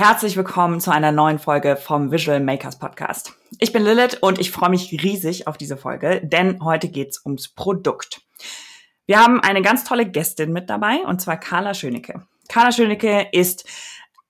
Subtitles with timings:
[0.00, 3.34] Herzlich willkommen zu einer neuen Folge vom Visual Makers Podcast.
[3.58, 7.48] Ich bin Lilith und ich freue mich riesig auf diese Folge, denn heute geht's ums
[7.48, 8.22] Produkt.
[9.04, 12.26] Wir haben eine ganz tolle Gästin mit dabei und zwar Carla Schönecke.
[12.48, 13.68] Carla Schönecke ist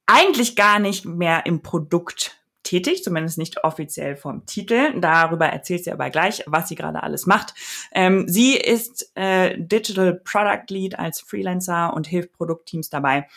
[0.07, 4.99] eigentlich gar nicht mehr im Produkt tätig, zumindest nicht offiziell vom Titel.
[5.01, 7.55] Darüber erzählt sie aber gleich, was sie gerade alles macht.
[7.93, 13.29] Ähm, sie ist äh, Digital Product Lead als Freelancer und hilft Produktteams dabei,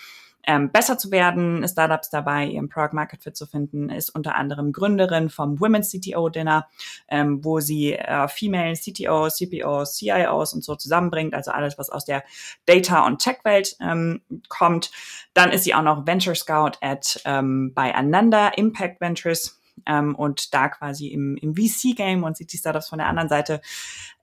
[0.46, 4.72] ähm, besser zu werden, Startups dabei, ihren Product Market Fit zu finden, ist unter anderem
[4.72, 6.68] Gründerin vom Women's CTO Dinner,
[7.08, 12.06] ähm, wo sie äh, Female CTOs, CPOs, CIOs und so zusammenbringt, also alles, was aus
[12.06, 12.24] der
[12.66, 14.92] Data- und Tech-Welt ähm, kommt.
[15.34, 20.54] Dann ist sie auch noch Venture Scout at ähm, bei Ananda Impact Ventures ähm, und
[20.54, 23.62] da quasi im, im VC-Game und sieht die Startups von der anderen Seite.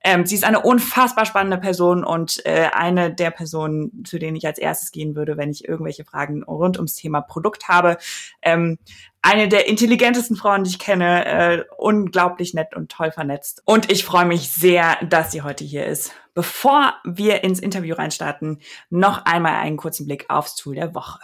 [0.03, 4.47] Ähm, sie ist eine unfassbar spannende Person und äh, eine der Personen, zu denen ich
[4.47, 7.97] als erstes gehen würde, wenn ich irgendwelche Fragen rund ums Thema Produkt habe.
[8.41, 8.77] Ähm,
[9.21, 13.61] eine der intelligentesten Frauen, die ich kenne, äh, unglaublich nett und toll vernetzt.
[13.65, 16.13] Und ich freue mich sehr, dass sie heute hier ist.
[16.33, 21.19] Bevor wir ins Interview reinstarten, noch einmal einen kurzen Blick aufs Tool der Woche.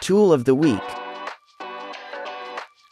[0.00, 0.99] Tool of the Week.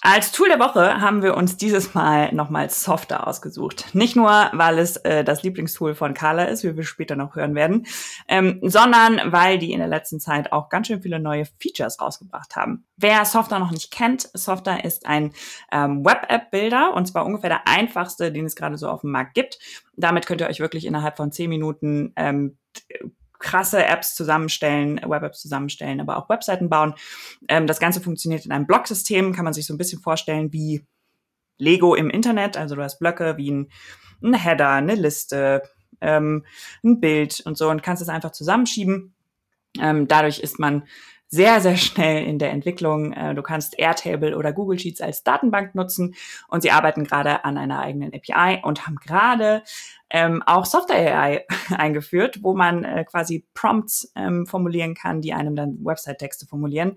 [0.00, 3.94] Als Tool der Woche haben wir uns dieses Mal nochmal Softer ausgesucht.
[3.94, 7.56] Nicht nur, weil es äh, das Lieblingstool von Carla ist, wie wir später noch hören
[7.56, 7.84] werden,
[8.28, 12.54] ähm, sondern weil die in der letzten Zeit auch ganz schön viele neue Features rausgebracht
[12.54, 12.84] haben.
[12.96, 15.32] Wer Softer noch nicht kennt, Softer ist ein
[15.72, 19.58] ähm, Web-App-Builder und zwar ungefähr der einfachste, den es gerade so auf dem Markt gibt.
[19.96, 22.56] Damit könnt ihr euch wirklich innerhalb von zehn Minuten ähm,
[23.38, 26.94] krasse Apps zusammenstellen, Web-Apps zusammenstellen, aber auch Webseiten bauen.
[27.48, 30.84] Ähm, das Ganze funktioniert in einem Blocksystem, kann man sich so ein bisschen vorstellen wie
[31.58, 32.56] Lego im Internet.
[32.56, 33.70] Also du hast Blöcke wie ein,
[34.22, 35.62] ein Header, eine Liste,
[36.00, 36.44] ähm,
[36.84, 39.14] ein Bild und so und kannst es einfach zusammenschieben.
[39.80, 40.84] Ähm, dadurch ist man
[41.28, 43.12] sehr, sehr schnell in der Entwicklung.
[43.12, 46.14] Äh, du kannst Airtable oder Google Sheets als Datenbank nutzen
[46.48, 49.62] und sie arbeiten gerade an einer eigenen API und haben gerade
[50.10, 51.46] ähm, auch Software AI
[51.76, 56.96] eingeführt, wo man äh, quasi Prompts ähm, formulieren kann, die einem dann Website-Texte formulieren.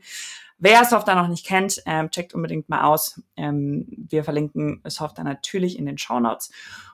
[0.58, 3.22] Wer Software noch nicht kennt, ähm, checkt unbedingt mal aus.
[3.36, 6.52] Ähm, wir verlinken Software natürlich in den Show Notes.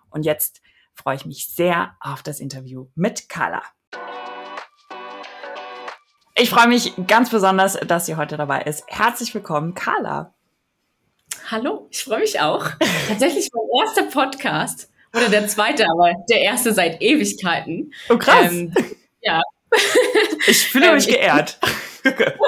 [0.09, 0.61] Und jetzt
[0.93, 3.61] freue ich mich sehr auf das Interview mit Carla.
[6.39, 8.83] Ich freue mich ganz besonders, dass sie heute dabei ist.
[8.85, 10.35] Herzlich willkommen, Carla.
[11.49, 12.69] Hallo, ich freue mich auch.
[13.07, 17.91] Tatsächlich mein erster Podcast oder der zweite, aber der erste seit Ewigkeiten.
[18.09, 18.51] Oh krass.
[18.51, 18.71] Ähm,
[19.21, 19.41] ja.
[20.45, 21.59] Ich fühle mich ähm, geehrt.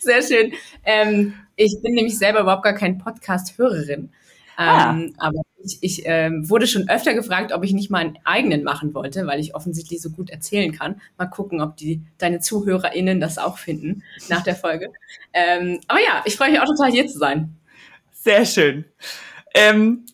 [0.00, 0.52] Sehr schön.
[0.84, 4.12] Ähm, ich bin nämlich selber überhaupt gar kein Podcast-Hörerin.
[4.56, 4.90] Ah.
[4.90, 8.62] Ähm, aber ich, ich ähm, wurde schon öfter gefragt, ob ich nicht mal einen eigenen
[8.62, 11.00] machen wollte, weil ich offensichtlich so gut erzählen kann.
[11.18, 14.92] Mal gucken, ob die deine ZuhörerInnen das auch finden nach der Folge.
[15.32, 17.56] Ähm, aber ja, ich freue mich auch total hier zu sein.
[18.12, 18.84] Sehr schön.
[19.54, 20.06] Ähm,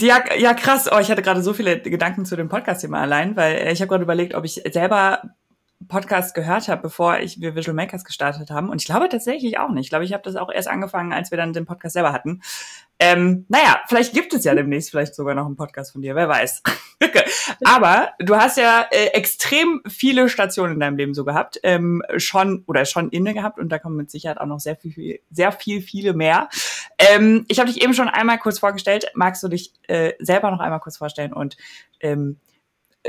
[0.00, 0.88] ja, ja, krass.
[0.92, 4.04] Oh, ich hatte gerade so viele Gedanken zu dem Podcast-Thema allein, weil ich habe gerade
[4.04, 5.22] überlegt, ob ich selber
[5.86, 8.68] Podcast gehört habe, bevor ich wir Visual Makers gestartet haben.
[8.68, 9.84] Und ich glaube tatsächlich auch nicht.
[9.84, 12.42] Ich glaube, ich habe das auch erst angefangen, als wir dann den Podcast selber hatten.
[13.00, 16.28] Ähm, naja, vielleicht gibt es ja demnächst vielleicht sogar noch einen Podcast von dir, wer
[16.28, 16.62] weiß.
[17.64, 22.64] Aber du hast ja äh, extrem viele Stationen in deinem Leben so gehabt, ähm, schon
[22.66, 25.80] oder schon inne gehabt und da kommen mit Sicherheit auch noch sehr viel, sehr viel,
[25.80, 26.48] viele mehr.
[26.98, 29.12] Ähm, ich habe dich eben schon einmal kurz vorgestellt.
[29.14, 31.56] Magst du dich äh, selber noch einmal kurz vorstellen und
[32.00, 32.38] ähm,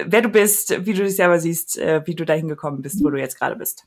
[0.06, 3.10] wer du bist, wie du dich selber siehst, äh, wie du dahin gekommen bist, wo
[3.10, 3.86] du jetzt gerade bist?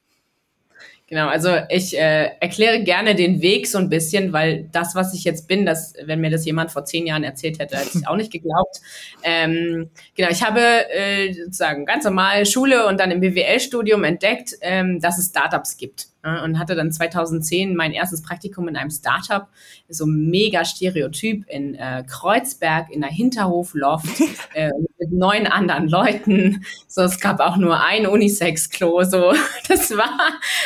[1.12, 5.24] Genau, also ich äh, erkläre gerne den Weg so ein bisschen, weil das, was ich
[5.24, 8.16] jetzt bin, das, wenn mir das jemand vor zehn Jahren erzählt hätte, hätte ich auch
[8.16, 8.80] nicht geglaubt.
[9.22, 15.00] Ähm, genau, ich habe äh, sozusagen ganz normal Schule und dann im BWL-Studium entdeckt, ähm,
[15.00, 19.48] dass es Startups gibt und hatte dann 2010 mein erstes Praktikum in einem Startup,
[19.88, 24.20] so mega Stereotyp in äh, Kreuzberg in der Hinterhof-Loft
[24.54, 26.64] äh, mit neun anderen Leuten.
[26.86, 29.02] So, es gab auch nur ein Unisex-Klo.
[29.02, 29.32] So,
[29.68, 30.18] das war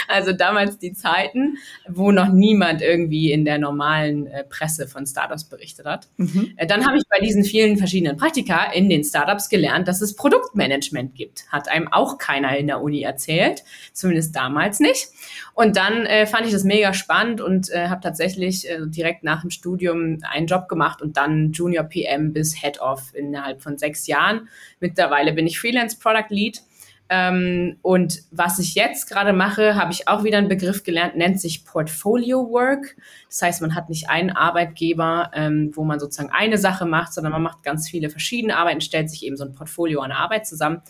[0.08, 1.56] also damals die Zeiten,
[1.88, 6.08] wo noch niemand irgendwie in der normalen äh, Presse von Startups berichtet hat.
[6.19, 6.53] Mhm.
[6.56, 10.17] Äh, dann habe ich bei diesen vielen verschiedenen Praktika in den Startups gelernt, dass es
[10.17, 11.47] Produktmanagement gibt.
[11.50, 13.64] Hat einem auch keiner in der Uni erzählt,
[13.94, 15.08] zumindest damals nicht.
[15.56, 19.41] Und dann äh, fand ich das mega spannend und äh, habe tatsächlich äh, direkt nach
[19.41, 24.06] dem Studium einen Job gemacht und dann Junior PM bis Head of innerhalb von sechs
[24.06, 24.50] Jahren.
[24.81, 26.61] Mittlerweile bin ich Freelance Product Lead
[27.08, 31.41] Ähm, und was ich jetzt gerade mache, habe ich auch wieder einen Begriff gelernt, nennt
[31.41, 32.97] sich Portfolio Work.
[33.29, 37.32] Das heißt, man hat nicht einen Arbeitgeber, ähm, wo man sozusagen eine Sache macht, sondern
[37.32, 40.82] man macht ganz viele verschiedene Arbeiten, stellt sich eben so ein Portfolio an Arbeit zusammen.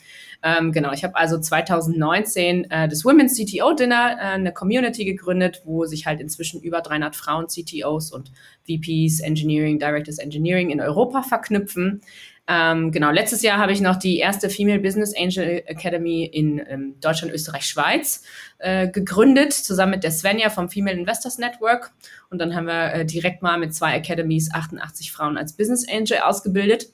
[0.42, 5.62] Ähm, genau, ich habe also 2019 äh, das Women's CTO Dinner, äh, eine Community gegründet,
[5.64, 8.30] wo sich halt inzwischen über 300 Frauen CTOs und
[8.66, 12.00] VPs Engineering, Directors Engineering in Europa verknüpfen.
[12.48, 16.94] Ähm, genau, letztes Jahr habe ich noch die erste Female Business Angel Academy in ähm,
[17.00, 18.22] Deutschland, Österreich, Schweiz
[18.58, 21.92] äh, gegründet, zusammen mit der Svenja vom Female Investors Network.
[22.30, 26.18] Und dann haben wir äh, direkt mal mit zwei Academies 88 Frauen als Business Angel
[26.20, 26.86] ausgebildet.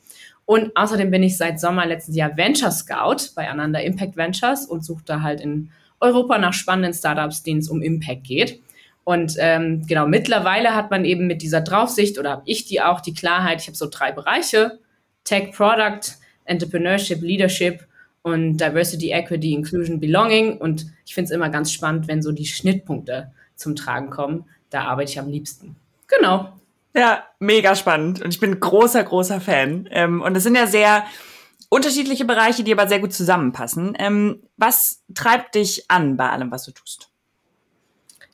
[0.46, 4.84] Und außerdem bin ich seit Sommer letztes Jahr Venture Scout bei Ananda Impact Ventures und
[4.84, 5.70] suche da halt in
[6.00, 8.60] Europa nach spannenden Startups, denen es um Impact geht.
[9.04, 13.00] Und ähm, genau, mittlerweile hat man eben mit dieser Draufsicht oder habe ich die auch
[13.00, 14.78] die Klarheit, ich habe so drei Bereiche,
[15.24, 16.00] Tech Product,
[16.44, 17.86] Entrepreneurship, Leadership
[18.22, 20.58] und Diversity, Equity, Inclusion, Belonging.
[20.58, 24.44] Und ich finde es immer ganz spannend, wenn so die Schnittpunkte zum Tragen kommen.
[24.70, 25.76] Da arbeite ich am liebsten.
[26.08, 26.52] Genau.
[26.94, 28.22] Ja, mega spannend.
[28.22, 29.88] Und ich bin großer, großer Fan.
[29.90, 31.04] Ähm, und es sind ja sehr
[31.68, 33.94] unterschiedliche Bereiche, die aber sehr gut zusammenpassen.
[33.98, 37.11] Ähm, was treibt dich an bei allem, was du tust?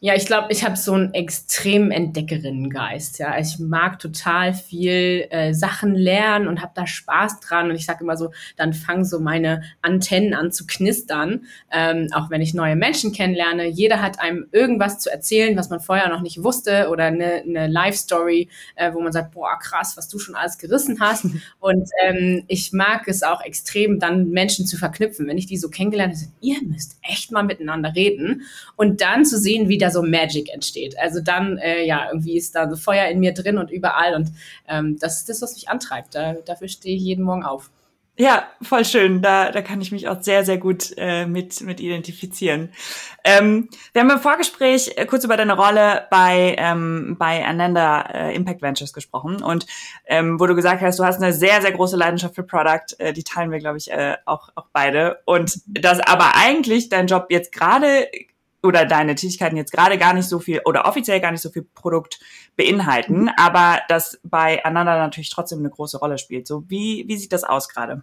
[0.00, 3.18] Ja, ich glaube, ich habe so einen extremen Entdeckerinnengeist.
[3.18, 7.68] Ja, ich mag total viel äh, Sachen lernen und habe da Spaß dran.
[7.68, 12.30] Und ich sage immer so, dann fangen so meine Antennen an zu knistern, ähm, auch
[12.30, 13.66] wenn ich neue Menschen kennenlerne.
[13.66, 17.66] Jeder hat einem irgendwas zu erzählen, was man vorher noch nicht wusste oder eine, eine
[17.66, 21.24] Life-Story, äh, wo man sagt, boah, krass, was du schon alles gerissen hast.
[21.58, 25.26] und ähm, ich mag es auch extrem, dann Menschen zu verknüpfen.
[25.26, 28.42] Wenn ich die so kennengelernt habe, ihr müsst echt mal miteinander reden
[28.76, 30.98] und dann zu sehen, wie das so Magic entsteht.
[30.98, 34.30] Also dann, äh, ja, irgendwie ist da so Feuer in mir drin und überall und
[34.68, 36.14] ähm, das ist das, was mich antreibt.
[36.14, 37.70] Da, dafür stehe ich jeden Morgen auf.
[38.20, 39.22] Ja, voll schön.
[39.22, 42.70] Da, da kann ich mich auch sehr, sehr gut äh, mit, mit identifizieren.
[43.22, 48.34] Ähm, wir haben im Vorgespräch äh, kurz über deine Rolle bei, ähm, bei Ananda äh,
[48.34, 49.66] Impact Ventures gesprochen und
[50.06, 52.98] ähm, wo du gesagt hast, du hast eine sehr, sehr große Leidenschaft für Product.
[52.98, 55.20] Äh, die teilen wir, glaube ich, äh, auch, auch beide.
[55.24, 58.08] Und das aber eigentlich dein Job jetzt gerade
[58.62, 61.62] oder deine Tätigkeiten jetzt gerade gar nicht so viel oder offiziell gar nicht so viel
[61.62, 62.20] Produkt
[62.56, 63.30] beinhalten, mhm.
[63.36, 66.46] aber das bei einander natürlich trotzdem eine große Rolle spielt.
[66.46, 68.02] So, wie, wie sieht das aus gerade?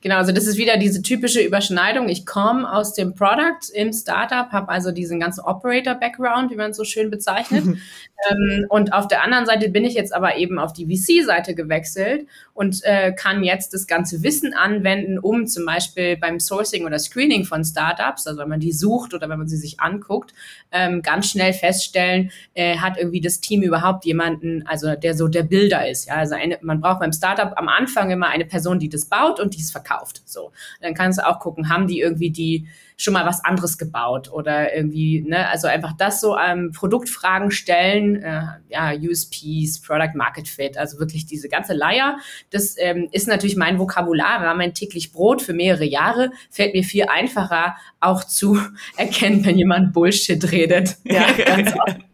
[0.00, 2.08] Genau, also das ist wieder diese typische Überschneidung.
[2.08, 6.76] Ich komme aus dem Product im Startup, habe also diesen ganzen Operator-Background, wie man es
[6.76, 7.64] so schön bezeichnet.
[8.30, 12.26] ähm, und auf der anderen Seite bin ich jetzt aber eben auf die VC-Seite gewechselt
[12.54, 17.44] und äh, kann jetzt das ganze Wissen anwenden, um zum Beispiel beim Sourcing oder Screening
[17.44, 20.32] von Startups, also wenn man die sucht oder wenn man sie sich anguckt,
[20.72, 25.42] ähm, ganz schnell feststellen, äh, hat irgendwie das Team überhaupt jemanden, also der so der
[25.42, 26.06] Bilder ist.
[26.06, 29.38] Ja, also eine, man braucht beim Startup am Anfang immer eine Person, die das baut
[29.38, 30.22] und die es verkauft.
[30.24, 32.66] So, dann kannst du auch gucken, haben die irgendwie die
[32.96, 38.22] schon mal was anderes gebaut oder irgendwie, ne, also einfach das so ähm, Produktfragen stellen,
[38.22, 42.16] äh, ja, USPs, Product Market Fit, also wirklich diese ganze Leier.
[42.50, 46.84] Das ähm, ist natürlich mein Vokabular, war mein täglich Brot für mehrere Jahre, fällt mir
[46.84, 48.58] viel einfacher auch zu
[48.96, 50.96] erkennen, wenn jemand Bullshit redet.
[51.04, 52.04] Ja, ganz machen.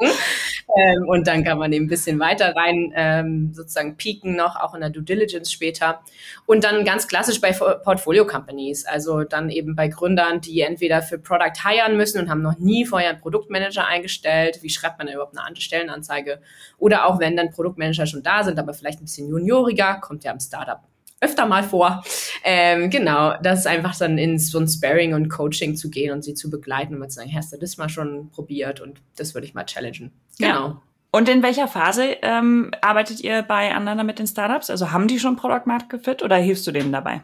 [0.76, 4.74] Ähm, und dann kann man eben ein bisschen weiter rein ähm, sozusagen pieken noch, auch
[4.74, 6.00] in der Due Diligence später.
[6.46, 11.18] Und dann ganz klassisch bei Portfolio Companies, also dann eben bei Gründern, die entweder für
[11.18, 14.62] Product hiren müssen und haben noch nie vorher einen Produktmanager eingestellt.
[14.62, 16.40] Wie schreibt man da überhaupt eine Stellenanzeige?
[16.78, 20.32] Oder auch wenn dann Produktmanager schon da sind, aber vielleicht ein bisschen junioriger, kommt ja
[20.32, 20.80] am Startup
[21.20, 22.02] öfter mal vor.
[22.44, 26.24] Ähm, genau, das ist einfach dann in so ein Sparring und Coaching zu gehen und
[26.24, 29.34] sie zu begleiten und mal zu sagen, hast du das mal schon probiert und das
[29.34, 30.12] würde ich mal challengen.
[30.38, 30.68] Genau.
[30.68, 30.82] Ja.
[31.12, 34.70] Und in welcher Phase ähm, arbeitet ihr beieinander mit den Startups?
[34.70, 37.22] Also haben die schon Product Market Fit oder hilfst du denen dabei?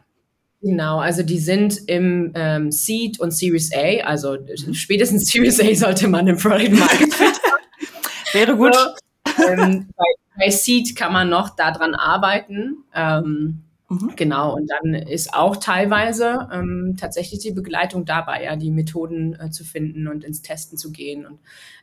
[0.63, 4.37] Genau, also die sind im ähm, Seed und Series A, also
[4.73, 7.63] spätestens Series A sollte man im Product Market Fit haben.
[8.33, 8.75] Wäre gut.
[8.75, 10.05] So, ähm, bei,
[10.37, 12.79] bei, Seed kann man noch daran arbeiten.
[12.95, 14.15] Ähm, Mhm.
[14.17, 19.51] Genau, und dann ist auch teilweise ähm, tatsächlich die Begleitung dabei, ja, die Methoden äh,
[19.51, 21.39] zu finden und ins Testen zu gehen und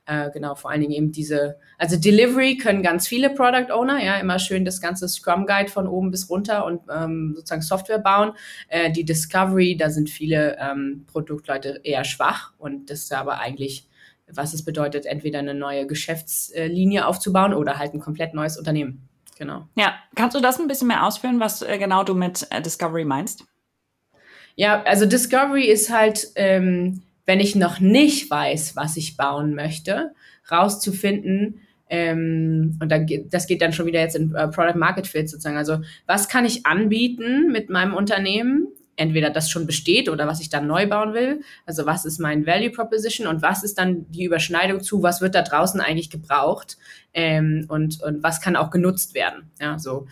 [0.05, 4.17] äh, genau, vor allen Dingen eben diese, also Delivery können ganz viele Product Owner, ja,
[4.17, 8.33] immer schön das ganze Scrum Guide von oben bis runter und ähm, sozusagen Software bauen.
[8.67, 13.88] Äh, die Discovery, da sind viele ähm, Produktleute eher schwach und das ist aber eigentlich
[14.27, 19.07] was es bedeutet, entweder eine neue Geschäftslinie aufzubauen oder halt ein komplett neues Unternehmen.
[19.43, 19.67] Genau.
[19.75, 23.03] Ja, kannst du das ein bisschen mehr ausführen, was äh, genau du mit äh, Discovery
[23.03, 23.43] meinst?
[24.55, 30.13] Ja, also Discovery ist halt, ähm, wenn ich noch nicht weiß, was ich bauen möchte,
[30.50, 31.59] rauszufinden,
[31.89, 35.29] ähm, und da geht, das geht dann schon wieder jetzt in äh, Product Market Fit
[35.29, 35.57] sozusagen.
[35.57, 40.50] Also was kann ich anbieten mit meinem Unternehmen, entweder das schon besteht oder was ich
[40.50, 41.41] dann neu bauen will.
[41.65, 45.35] Also was ist mein Value Proposition und was ist dann die Überschneidung zu, was wird
[45.35, 46.77] da draußen eigentlich gebraucht
[47.13, 49.51] ähm, und, und was kann auch genutzt werden.
[49.59, 50.07] Ja, so.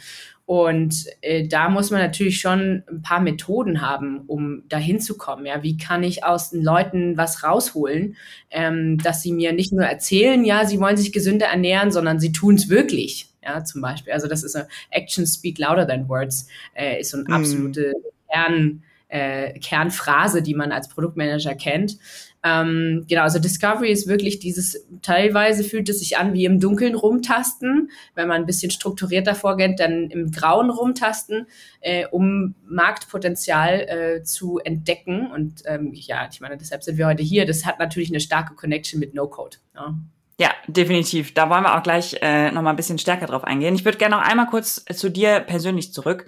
[0.46, 5.46] Und äh, da muss man natürlich schon ein paar Methoden haben, um dahin zu kommen.
[5.46, 8.18] Ja, wie kann ich aus den Leuten was rausholen,
[8.50, 12.34] ähm, dass sie mir nicht nur erzählen, ja, sie wollen sich gesünder ernähren, sondern sie
[12.34, 13.30] tun es wirklich.
[13.42, 14.14] Ja, zum Beispiel.
[14.14, 18.21] Also das ist ein Actions speak louder than words, äh, ist so eine absolute mm.
[18.32, 21.98] Kern, äh, Kernphrase, die man als Produktmanager kennt.
[22.44, 26.96] Ähm, genau, also Discovery ist wirklich dieses, teilweise fühlt es sich an wie im Dunkeln
[26.96, 31.46] rumtasten, wenn man ein bisschen strukturierter vorgeht, dann im Grauen rumtasten,
[31.82, 35.30] äh, um Marktpotenzial äh, zu entdecken.
[35.32, 37.46] Und ähm, ja, ich meine, deshalb sind wir heute hier.
[37.46, 39.58] Das hat natürlich eine starke Connection mit No-Code.
[39.76, 39.96] Ja.
[40.42, 41.36] Ja, definitiv.
[41.36, 43.76] Da wollen wir auch gleich äh, noch mal ein bisschen stärker drauf eingehen.
[43.76, 46.26] Ich würde gerne noch einmal kurz zu dir persönlich zurück.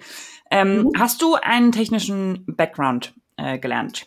[0.52, 0.92] Ähm, mhm.
[0.96, 4.06] Hast du einen technischen Background äh, gelernt?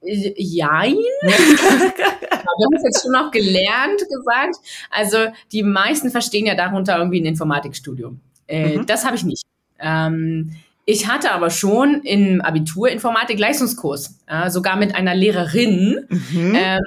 [0.00, 0.94] Jein.
[0.94, 4.58] wir haben es jetzt schon noch gelernt gesagt.
[4.92, 5.18] Also
[5.50, 8.20] die meisten verstehen ja darunter irgendwie ein Informatikstudium.
[8.46, 8.86] Äh, mhm.
[8.86, 9.42] Das habe ich nicht.
[9.80, 16.06] Ähm, ich hatte aber schon im Abitur Informatik-Leistungskurs, äh, sogar mit einer Lehrerin.
[16.08, 16.54] Mhm.
[16.56, 16.80] Ähm,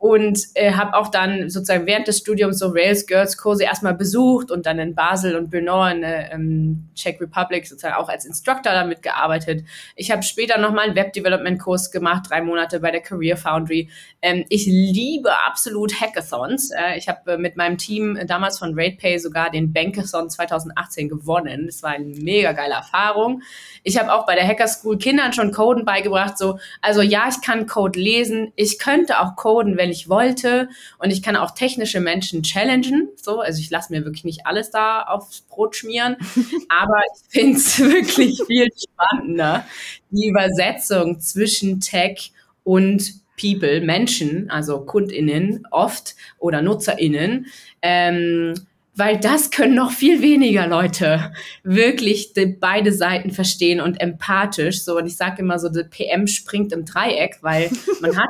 [0.00, 4.50] und äh, habe auch dann sozusagen während des Studiums so Rails Girls Kurse erstmal besucht
[4.50, 8.72] und dann in Basel und Brno in der ähm, Czech Republic sozusagen auch als Instructor
[8.72, 9.62] damit gearbeitet.
[9.96, 13.90] Ich habe später nochmal einen Web Development Kurs gemacht, drei Monate bei der Career Foundry.
[14.22, 16.70] Ähm, ich liebe absolut Hackathons.
[16.70, 21.66] Äh, ich habe äh, mit meinem Team damals von RatePay sogar den Bankathon 2018 gewonnen.
[21.66, 23.42] Das war eine mega geile Erfahrung.
[23.82, 26.38] Ich habe auch bei der Hacker School Kindern schon Coden beigebracht.
[26.38, 28.54] So, also ja, ich kann Code lesen.
[28.56, 30.68] Ich könnte auch coden, wenn ich wollte.
[30.98, 33.08] Und ich kann auch technische Menschen challengen.
[33.16, 36.16] So, also ich lasse mir wirklich nicht alles da aufs Brot schmieren.
[36.68, 39.66] Aber ich finde es wirklich viel spannender,
[40.10, 42.32] die Übersetzung zwischen Tech
[42.64, 47.46] und People, Menschen, also KundInnen oft oder NutzerInnen.
[47.80, 48.54] Ähm,
[49.00, 51.32] weil das können noch viel weniger Leute
[51.62, 54.82] wirklich die, beide Seiten verstehen und empathisch.
[54.82, 57.70] So, und ich sage immer so, der PM springt im Dreieck, weil
[58.00, 58.28] man hat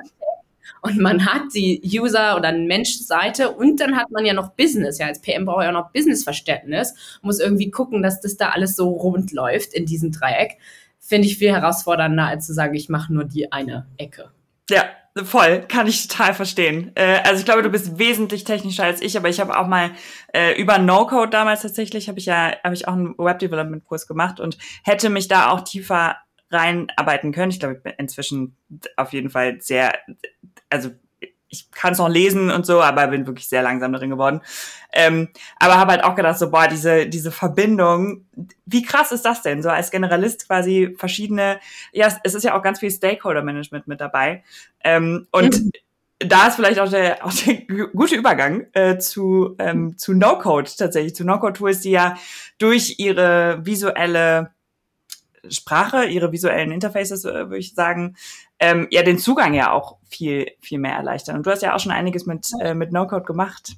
[0.83, 4.99] und man hat die User- oder Mensch-Seite und dann hat man ja noch Business.
[4.99, 8.91] Ja, als PM braucht ja noch Business-Verständnis, muss irgendwie gucken, dass das da alles so
[8.91, 10.59] rund läuft in diesem Dreieck.
[10.99, 14.31] Finde ich viel herausfordernder, als zu sagen, ich mache nur die eine Ecke.
[14.71, 14.85] Ja,
[15.25, 16.93] Voll, kann ich total verstehen.
[16.95, 19.91] Äh, also ich glaube, du bist wesentlich technischer als ich, aber ich habe auch mal
[20.33, 24.57] äh, über No-Code damals tatsächlich, habe ich ja, habe ich auch einen Web-Development-Kurs gemacht und
[24.85, 26.17] hätte mich da auch tiefer
[26.51, 27.51] reinarbeiten können.
[27.51, 28.57] Ich glaube, ich bin inzwischen
[28.97, 29.95] auf jeden Fall sehr,
[30.71, 30.91] also
[31.51, 34.41] ich kann es noch lesen und so, aber bin wirklich sehr langsam darin geworden.
[34.93, 38.25] Ähm, aber habe halt auch gedacht, so, boah, diese, diese Verbindung,
[38.67, 39.63] wie krass ist das denn?
[39.63, 41.59] So als Generalist quasi verschiedene,
[41.93, 44.45] ja, es ist ja auch ganz viel Stakeholder-Management mit dabei.
[44.85, 45.73] Ähm, und mhm.
[46.21, 47.55] da ist vielleicht auch der, auch der
[47.89, 52.17] gute Übergang äh, zu, ähm, zu No-Code tatsächlich, zu No-Code-Tools, die ja
[52.59, 54.53] durch ihre visuelle
[55.49, 58.17] Sprache, ihre visuellen Interfaces, äh, würde ich sagen,
[58.61, 61.37] ähm, ja den Zugang ja auch viel, viel mehr erleichtern.
[61.37, 63.73] Und du hast ja auch schon einiges mit, äh, mit No-Code gemacht.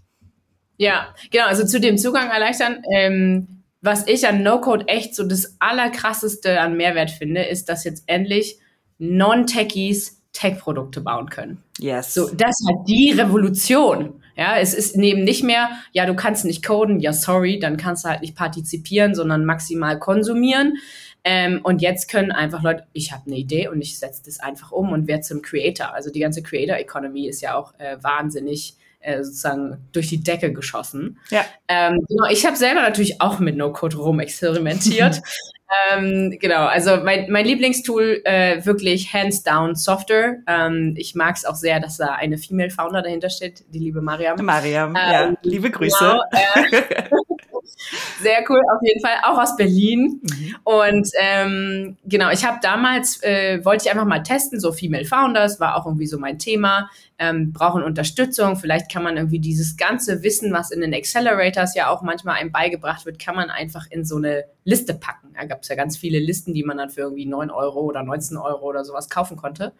[0.76, 2.82] Ja, genau, also zu dem Zugang erleichtern.
[2.92, 8.04] Ähm, was ich an No-Code echt so das Allerkrasseste an Mehrwert finde, ist, dass jetzt
[8.06, 8.58] endlich
[8.98, 11.62] Non-Techies Tech-Produkte bauen können.
[11.78, 12.14] Yes.
[12.14, 14.22] So, das halt die Revolution.
[14.34, 18.04] Ja, es ist neben nicht mehr, ja, du kannst nicht coden, ja, sorry, dann kannst
[18.04, 20.78] du halt nicht partizipieren, sondern maximal konsumieren.
[21.24, 24.72] Ähm, und jetzt können einfach Leute, ich habe eine Idee und ich setze das einfach
[24.72, 25.94] um und werde zum Creator.
[25.94, 30.52] Also die ganze Creator Economy ist ja auch äh, wahnsinnig äh, sozusagen durch die Decke
[30.52, 31.18] geschossen.
[31.30, 31.44] Ja.
[31.68, 35.20] Ähm, genau, ich habe selber natürlich auch mit No-Code rumexperimentiert.
[35.92, 40.38] ähm, genau, also mein, mein Lieblingstool äh, wirklich hands down Software.
[40.46, 44.02] Ähm, ich mag es auch sehr, dass da eine Female Founder dahinter steht, die liebe
[44.02, 44.44] Mariam.
[44.44, 45.98] Mariam, ja, ähm, liebe Grüße.
[45.98, 47.10] Genau, äh,
[48.20, 50.20] Sehr cool, auf jeden Fall, auch aus Berlin.
[50.22, 50.56] Mhm.
[50.64, 55.60] Und ähm, genau, ich habe damals, äh, wollte ich einfach mal testen, so Female Founders,
[55.60, 60.22] war auch irgendwie so mein Thema, ähm, brauchen Unterstützung, vielleicht kann man irgendwie dieses ganze
[60.22, 64.04] Wissen, was in den Accelerators ja auch manchmal einem beigebracht wird, kann man einfach in
[64.04, 65.32] so eine Liste packen.
[65.34, 68.02] Da gab es ja ganz viele Listen, die man dann für irgendwie 9 Euro oder
[68.02, 69.72] 19 Euro oder sowas kaufen konnte.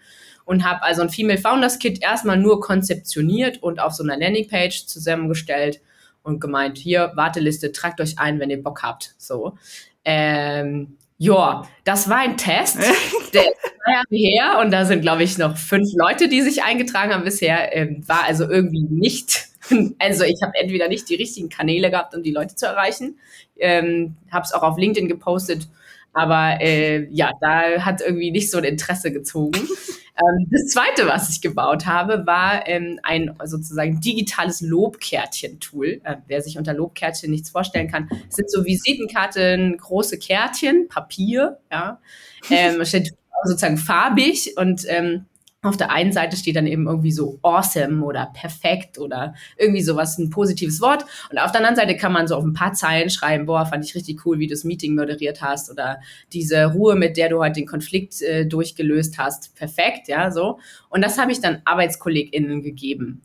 [0.44, 4.86] Und habe also ein Female Founders Kit erstmal nur konzeptioniert und auf so einer Landingpage
[4.86, 5.80] zusammengestellt
[6.22, 9.14] und gemeint, hier, Warteliste, tragt euch ein, wenn ihr Bock habt.
[9.18, 9.56] So.
[10.04, 12.78] Ähm, ja, das war ein Test,
[13.32, 16.62] der ist zwei Jahre her und da sind, glaube ich, noch fünf Leute, die sich
[16.64, 17.76] eingetragen haben bisher.
[17.76, 19.52] Ähm, war also irgendwie nicht
[19.98, 23.18] Also ich habe entweder nicht die richtigen Kanäle gehabt, um die Leute zu erreichen,
[23.58, 25.68] ähm, habe es auch auf LinkedIn gepostet,
[26.12, 29.58] aber äh, ja, da hat irgendwie nicht so ein Interesse gezogen.
[29.58, 36.00] ähm, das Zweite, was ich gebaut habe, war ähm, ein sozusagen digitales Lobkärtchen-Tool.
[36.04, 42.00] Äh, wer sich unter Lobkärtchen nichts vorstellen kann, sind so Visitenkarten, große Kärtchen, Papier, ja,
[42.50, 43.14] ähm, steht
[43.44, 45.26] sozusagen farbig und ähm,
[45.62, 50.18] auf der einen Seite steht dann eben irgendwie so awesome oder perfekt oder irgendwie sowas,
[50.18, 51.04] ein positives Wort.
[51.30, 53.84] Und auf der anderen Seite kann man so auf ein paar Zeilen schreiben, boah, fand
[53.84, 56.00] ich richtig cool, wie du das Meeting moderiert hast oder
[56.32, 60.58] diese Ruhe, mit der du heute den Konflikt äh, durchgelöst hast, perfekt, ja, so.
[60.88, 63.22] Und das habe ich dann ArbeitskollegInnen gegeben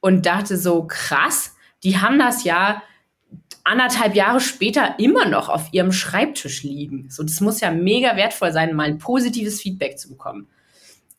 [0.00, 2.82] und dachte so, krass, die haben das ja
[3.64, 7.08] anderthalb Jahre später immer noch auf ihrem Schreibtisch liegen.
[7.10, 10.46] So, das muss ja mega wertvoll sein, mal ein positives Feedback zu bekommen.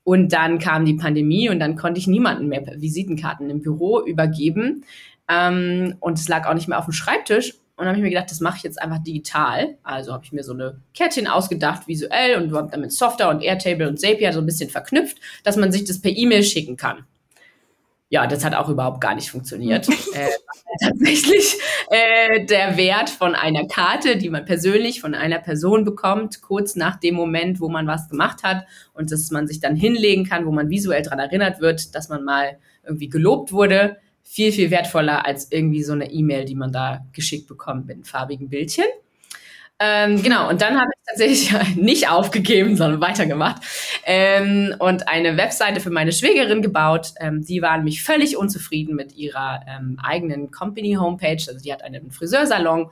[0.06, 4.86] Und dann kam die Pandemie und dann konnte ich niemanden mehr Visitenkarten im Büro übergeben.
[5.28, 7.56] Ähm, und es lag auch nicht mehr auf dem Schreibtisch.
[7.76, 9.78] Und dann habe ich mir gedacht, das mache ich jetzt einfach digital.
[9.84, 13.90] Also habe ich mir so eine Kärtchen ausgedacht, visuell, und habe damit Software und Airtable
[13.90, 17.06] und Zapier so ein bisschen verknüpft, dass man sich das per E-Mail schicken kann
[18.10, 19.88] ja, das hat auch überhaupt gar nicht funktioniert.
[19.90, 20.30] äh,
[20.82, 21.58] tatsächlich
[21.90, 26.98] äh, der Wert von einer Karte, die man persönlich von einer Person bekommt, kurz nach
[26.98, 30.52] dem Moment, wo man was gemacht hat und dass man sich dann hinlegen kann, wo
[30.52, 35.52] man visuell daran erinnert wird, dass man mal irgendwie gelobt wurde, viel, viel wertvoller als
[35.52, 38.86] irgendwie so eine E-Mail, die man da geschickt bekommt mit einem farbigen Bildchen.
[39.78, 43.62] Ähm, genau, und dann habe ich tatsächlich nicht aufgegeben, sondern weitergemacht
[44.06, 47.14] ähm, und eine Webseite für meine Schwägerin gebaut.
[47.20, 51.44] Ähm, die war nämlich völlig unzufrieden mit ihrer ähm, eigenen Company-Homepage.
[51.48, 52.90] Also die hat einen Friseursalon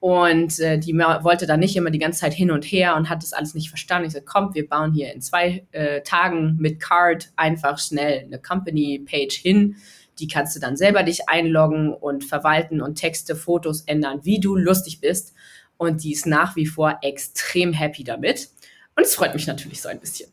[0.00, 3.22] und äh, die wollte dann nicht immer die ganze Zeit hin und her und hat
[3.22, 4.08] das alles nicht verstanden.
[4.08, 8.38] Ich so, komm, wir bauen hier in zwei äh, Tagen mit Card einfach schnell eine
[8.38, 9.76] Company-Page hin.
[10.18, 14.56] Die kannst du dann selber dich einloggen und verwalten und Texte, Fotos ändern, wie du
[14.56, 15.32] lustig bist
[15.78, 18.50] und die ist nach wie vor extrem happy damit.
[18.96, 20.30] Und es freut mich natürlich so ein bisschen.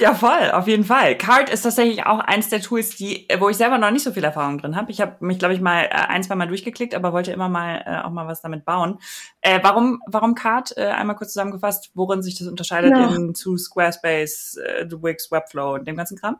[0.00, 1.16] Ja, voll, auf jeden Fall.
[1.16, 4.24] Card ist tatsächlich auch eins der Tools, die, wo ich selber noch nicht so viel
[4.24, 4.90] Erfahrung drin habe.
[4.90, 7.84] Ich habe mich, glaube ich, mal äh, ein, zwei Mal durchgeklickt, aber wollte immer mal
[7.86, 8.98] äh, auch mal was damit bauen.
[9.42, 10.76] Äh, warum, warum Card?
[10.76, 13.14] Äh, einmal kurz zusammengefasst, worin sich das unterscheidet ja.
[13.14, 16.36] in, zu Squarespace, äh, The Wix, Webflow und dem ganzen Kram?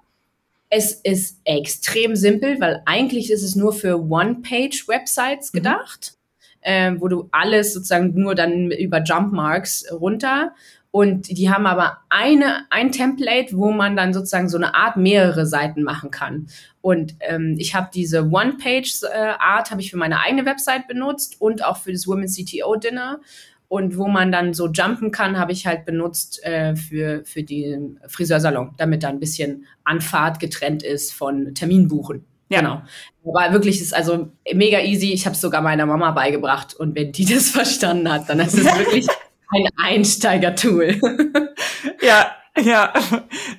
[0.69, 5.59] Es ist extrem simpel, weil eigentlich ist es nur für One-Page-Websites mhm.
[6.61, 10.53] Äh, wo du alles sozusagen nur dann über Jump Marks runter
[10.97, 15.45] und die haben aber eine, ein Template, wo man dann sozusagen so eine Art mehrere
[15.45, 16.47] Seiten machen kann.
[16.81, 21.77] Und ähm, ich habe diese One-Page-Art habe ich für meine eigene Website benutzt und auch
[21.77, 23.21] für das Women's CTO Dinner.
[23.69, 28.01] Und wo man dann so jumpen kann, habe ich halt benutzt äh, für, für den
[28.07, 32.25] Friseursalon, damit da ein bisschen Anfahrt getrennt ist von Terminbuchen.
[32.49, 32.61] Ja.
[32.61, 32.83] Genau.
[33.25, 35.13] Aber wirklich ist also mega easy.
[35.13, 38.55] Ich habe es sogar meiner Mama beigebracht und wenn die das verstanden hat, dann ist
[38.55, 39.09] es wirklich
[39.49, 41.01] ein Einsteiger-Tool.
[42.03, 42.93] ja, ja,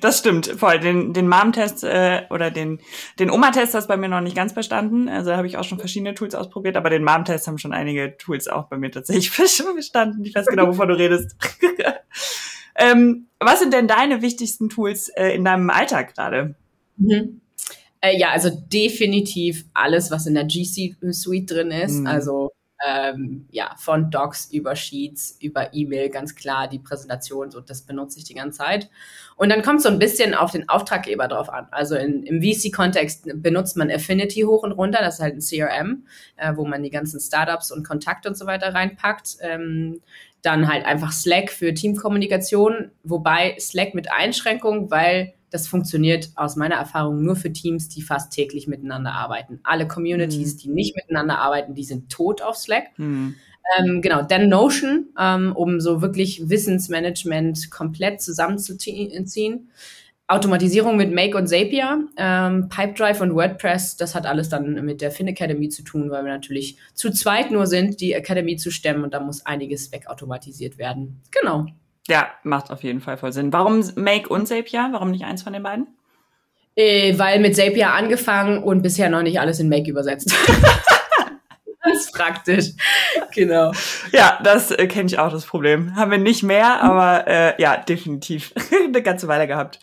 [0.00, 0.46] das stimmt.
[0.46, 0.80] Voll.
[0.80, 2.80] Den, den Mom-Test äh, oder den,
[3.18, 5.08] den Oma-Test hast du bei mir noch nicht ganz verstanden.
[5.08, 8.48] Also habe ich auch schon verschiedene Tools ausprobiert, aber den Mom-Test haben schon einige Tools
[8.48, 10.24] auch bei mir tatsächlich verstanden.
[10.24, 11.36] Ich weiß genau, wovon du redest.
[12.76, 16.56] ähm, was sind denn deine wichtigsten Tools äh, in deinem Alltag gerade?
[16.96, 17.40] Mhm.
[18.00, 22.00] Äh, ja, also definitiv alles, was in der G Suite drin ist.
[22.00, 22.06] Mhm.
[22.06, 22.52] Also
[22.86, 28.18] ähm, ja, von Docs über Sheets, über E-Mail, ganz klar, die Präsentation, so das benutze
[28.18, 28.88] ich die ganze Zeit.
[29.36, 31.66] Und dann kommt so ein bisschen auf den Auftraggeber drauf an.
[31.72, 36.06] Also in, im VC-Kontext benutzt man Affinity hoch und runter, das ist halt ein CRM,
[36.36, 39.38] äh, wo man die ganzen Startups und Kontakte und so weiter reinpackt.
[39.40, 40.00] Ähm,
[40.42, 46.76] dann halt einfach Slack für Teamkommunikation, wobei Slack mit Einschränkung, weil das funktioniert aus meiner
[46.76, 49.60] Erfahrung nur für Teams, die fast täglich miteinander arbeiten.
[49.62, 50.58] Alle Communities, mhm.
[50.58, 52.98] die nicht miteinander arbeiten, die sind tot auf Slack.
[52.98, 53.34] Mhm.
[53.78, 59.70] Ähm, genau, dann Notion, ähm, um so wirklich Wissensmanagement komplett zusammenzuziehen.
[60.26, 65.10] Automatisierung mit Make und Zapier, ähm, Pipedrive und WordPress, das hat alles dann mit der
[65.10, 69.04] Fin Academy zu tun, weil wir natürlich zu zweit nur sind, die Academy zu stemmen
[69.04, 71.22] und da muss einiges wegautomatisiert werden.
[71.30, 71.66] Genau.
[72.08, 73.52] Ja, macht auf jeden Fall voll Sinn.
[73.52, 74.88] Warum Make und Zapier?
[74.92, 75.86] Warum nicht eins von den beiden?
[76.74, 80.34] Äh, weil mit Zapier angefangen und bisher noch nicht alles in Make übersetzt.
[81.82, 82.70] das ist praktisch.
[83.34, 83.72] Genau.
[84.12, 85.96] Ja, das äh, kenne ich auch, das Problem.
[85.96, 88.54] Haben wir nicht mehr, aber äh, ja, definitiv
[88.86, 89.78] eine ganze Weile gehabt.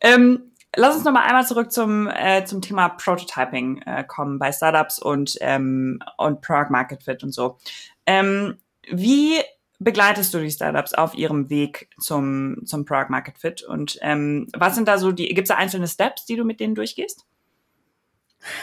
[0.00, 4.50] Ähm, lass uns noch mal einmal zurück zum, äh, zum Thema Prototyping äh, kommen bei
[4.50, 7.58] Startups und, ähm, und Product Market Fit und so.
[8.06, 8.58] Ähm,
[8.90, 9.38] wie
[9.84, 13.62] begleitest du die Startups auf ihrem Weg zum, zum Product Market Fit?
[13.62, 16.60] Und ähm, was sind da so die, gibt es da einzelne Steps, die du mit
[16.60, 17.24] denen durchgehst?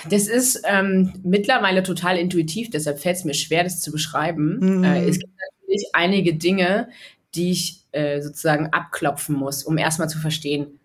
[0.10, 4.60] Das ist ähm, mittlerweile total intuitiv, deshalb fällt es mir schwer, das zu beschreiben.
[4.60, 4.84] Mhm.
[4.84, 6.90] Äh, es gibt natürlich einige Dinge,
[7.36, 10.79] die ich äh, sozusagen abklopfen muss, um erstmal zu verstehen,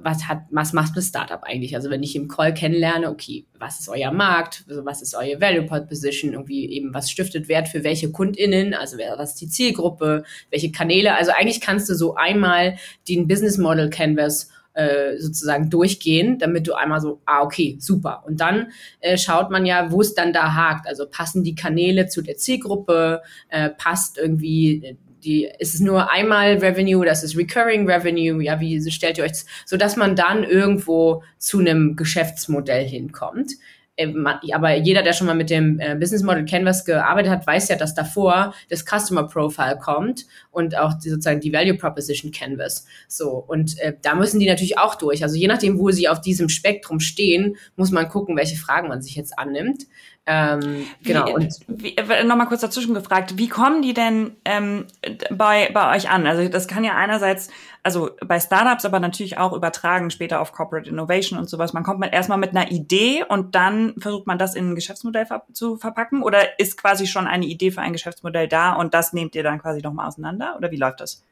[0.00, 1.76] was hat, was macht das Startup eigentlich?
[1.76, 5.40] Also wenn ich im Call kennenlerne, okay, was ist euer Markt, also was ist euer
[5.40, 10.24] Value Proposition, irgendwie eben was stiftet Wert für welche KundInnen, also was ist die Zielgruppe,
[10.50, 12.76] welche Kanäle, also eigentlich kannst du so einmal
[13.08, 18.24] den Business Model Canvas äh, sozusagen durchgehen, damit du einmal so, ah, okay, super.
[18.26, 20.86] Und dann äh, schaut man ja, wo es dann da hakt.
[20.86, 24.96] Also passen die Kanäle zu der Zielgruppe, äh, passt irgendwie äh,
[25.26, 29.32] die, ist es nur einmal Revenue, das ist Recurring Revenue, ja, wie stellt ihr euch
[29.66, 33.52] so dass man dann irgendwo zu einem Geschäftsmodell hinkommt.
[33.98, 37.68] Ähm, aber jeder, der schon mal mit dem äh, Business Model Canvas gearbeitet hat, weiß
[37.68, 42.86] ja, dass davor das Customer Profile kommt und auch die, sozusagen die Value Proposition Canvas.
[43.08, 45.22] So und äh, da müssen die natürlich auch durch.
[45.22, 49.00] Also je nachdem, wo sie auf diesem Spektrum stehen, muss man gucken, welche Fragen man
[49.00, 49.84] sich jetzt annimmt.
[50.28, 51.32] Ähm, genau.
[51.34, 54.86] und wie, äh, nochmal kurz dazwischen gefragt, wie kommen die denn ähm,
[55.30, 56.26] bei, bei euch an?
[56.26, 57.48] Also das kann ja einerseits,
[57.84, 61.72] also bei Startups, aber natürlich auch übertragen später auf Corporate Innovation und sowas.
[61.72, 65.26] Man kommt mit, erstmal mit einer Idee und dann versucht man das in ein Geschäftsmodell
[65.26, 69.12] ver zu verpacken oder ist quasi schon eine Idee für ein Geschäftsmodell da und das
[69.12, 71.22] nehmt ihr dann quasi nochmal auseinander oder wie läuft das?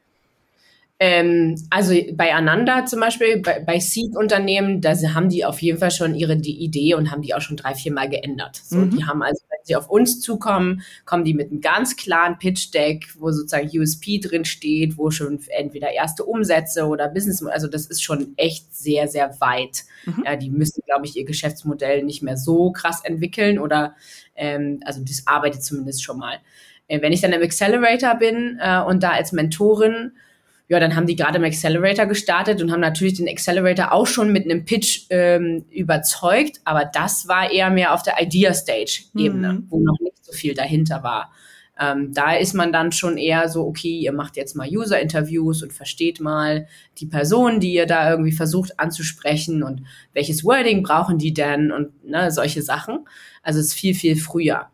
[0.97, 5.91] Ähm, also bei Ananda zum Beispiel, bei, bei Seed-Unternehmen, da haben die auf jeden Fall
[5.91, 8.61] schon ihre die Idee und haben die auch schon drei, vier Mal geändert.
[8.63, 8.91] So, mhm.
[8.91, 13.09] Die haben also, wenn sie auf uns zukommen, kommen die mit einem ganz klaren Pitch-Deck,
[13.19, 18.01] wo sozusagen USP drin steht, wo schon entweder erste Umsätze oder Business, also das ist
[18.01, 19.83] schon echt sehr, sehr weit.
[20.05, 20.23] Mhm.
[20.25, 23.95] Ja, die müssen, glaube ich, ihr Geschäftsmodell nicht mehr so krass entwickeln oder,
[24.37, 26.37] ähm, also das arbeitet zumindest schon mal.
[26.87, 30.13] Äh, wenn ich dann im Accelerator bin äh, und da als Mentorin
[30.67, 34.31] ja, dann haben die gerade im Accelerator gestartet und haben natürlich den Accelerator auch schon
[34.31, 39.67] mit einem Pitch ähm, überzeugt, aber das war eher mehr auf der Idea-Stage-Ebene, mhm.
[39.69, 41.31] wo noch nicht so viel dahinter war.
[41.77, 45.73] Ähm, da ist man dann schon eher so, okay, ihr macht jetzt mal User-Interviews und
[45.73, 51.33] versteht mal die Person, die ihr da irgendwie versucht anzusprechen und welches Wording brauchen die
[51.33, 53.05] denn und ne, solche Sachen.
[53.43, 54.67] Also es ist viel, viel früher.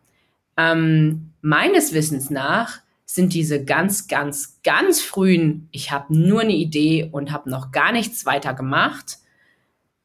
[0.56, 2.81] Ähm, meines Wissens nach
[3.14, 7.92] sind diese ganz, ganz, ganz frühen, ich habe nur eine Idee und habe noch gar
[7.92, 9.18] nichts weiter gemacht,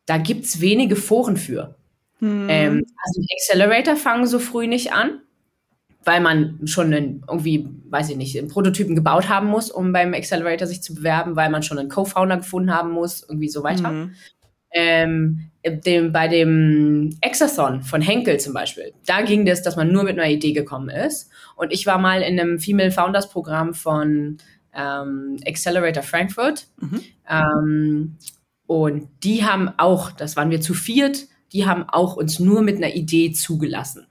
[0.05, 1.75] da gibt es wenige Foren für.
[2.19, 2.47] Hm.
[2.49, 5.21] Ähm, also die Accelerator fangen so früh nicht an,
[6.03, 10.13] weil man schon einen, irgendwie, weiß ich nicht, einen Prototypen gebaut haben muss, um beim
[10.13, 13.89] Accelerator sich zu bewerben, weil man schon einen Co-Founder gefunden haben muss, irgendwie so weiter.
[13.89, 14.15] Hm
[14.71, 20.03] ähm, dem, bei dem Exathon von Henkel zum Beispiel, da ging das, dass man nur
[20.03, 21.29] mit einer Idee gekommen ist.
[21.55, 24.37] Und ich war mal in einem Female Founders Programm von
[24.73, 26.67] ähm, Accelerator Frankfurt.
[26.79, 27.01] Mhm.
[27.29, 28.17] Ähm,
[28.67, 32.77] und die haben auch, das waren wir zu viert, die haben auch uns nur mit
[32.77, 34.07] einer Idee zugelassen.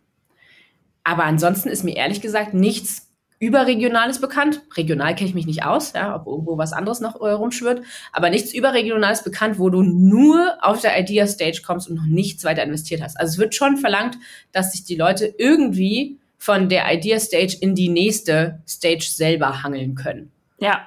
[1.04, 3.05] Aber ansonsten ist mir ehrlich gesagt nichts
[3.38, 4.62] Überregionales bekannt.
[4.76, 8.30] Regional kenne ich mich nicht aus, ja, ob irgendwo was anderes noch äh, rumschwirrt, aber
[8.30, 12.62] nichts Überregionales bekannt, wo du nur auf der Idea Stage kommst und noch nichts weiter
[12.62, 13.18] investiert hast.
[13.18, 14.16] Also es wird schon verlangt,
[14.52, 19.94] dass sich die Leute irgendwie von der Idea Stage in die nächste Stage selber hangeln
[19.94, 20.30] können.
[20.58, 20.86] Ja,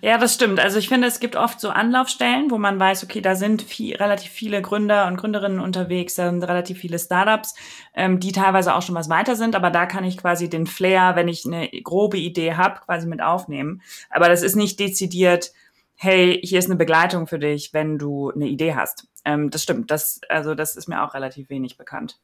[0.00, 0.60] ja, das stimmt.
[0.60, 3.96] Also ich finde, es gibt oft so Anlaufstellen, wo man weiß, okay, da sind viel,
[3.96, 7.54] relativ viele Gründer und Gründerinnen unterwegs, da sind relativ viele Startups,
[7.94, 11.16] ähm, die teilweise auch schon was weiter sind, aber da kann ich quasi den Flair,
[11.16, 13.82] wenn ich eine grobe Idee habe, quasi mit aufnehmen.
[14.10, 15.52] Aber das ist nicht dezidiert,
[15.96, 19.06] hey, hier ist eine Begleitung für dich, wenn du eine Idee hast.
[19.24, 19.90] Ähm, das stimmt.
[19.90, 22.18] Das, also das ist mir auch relativ wenig bekannt.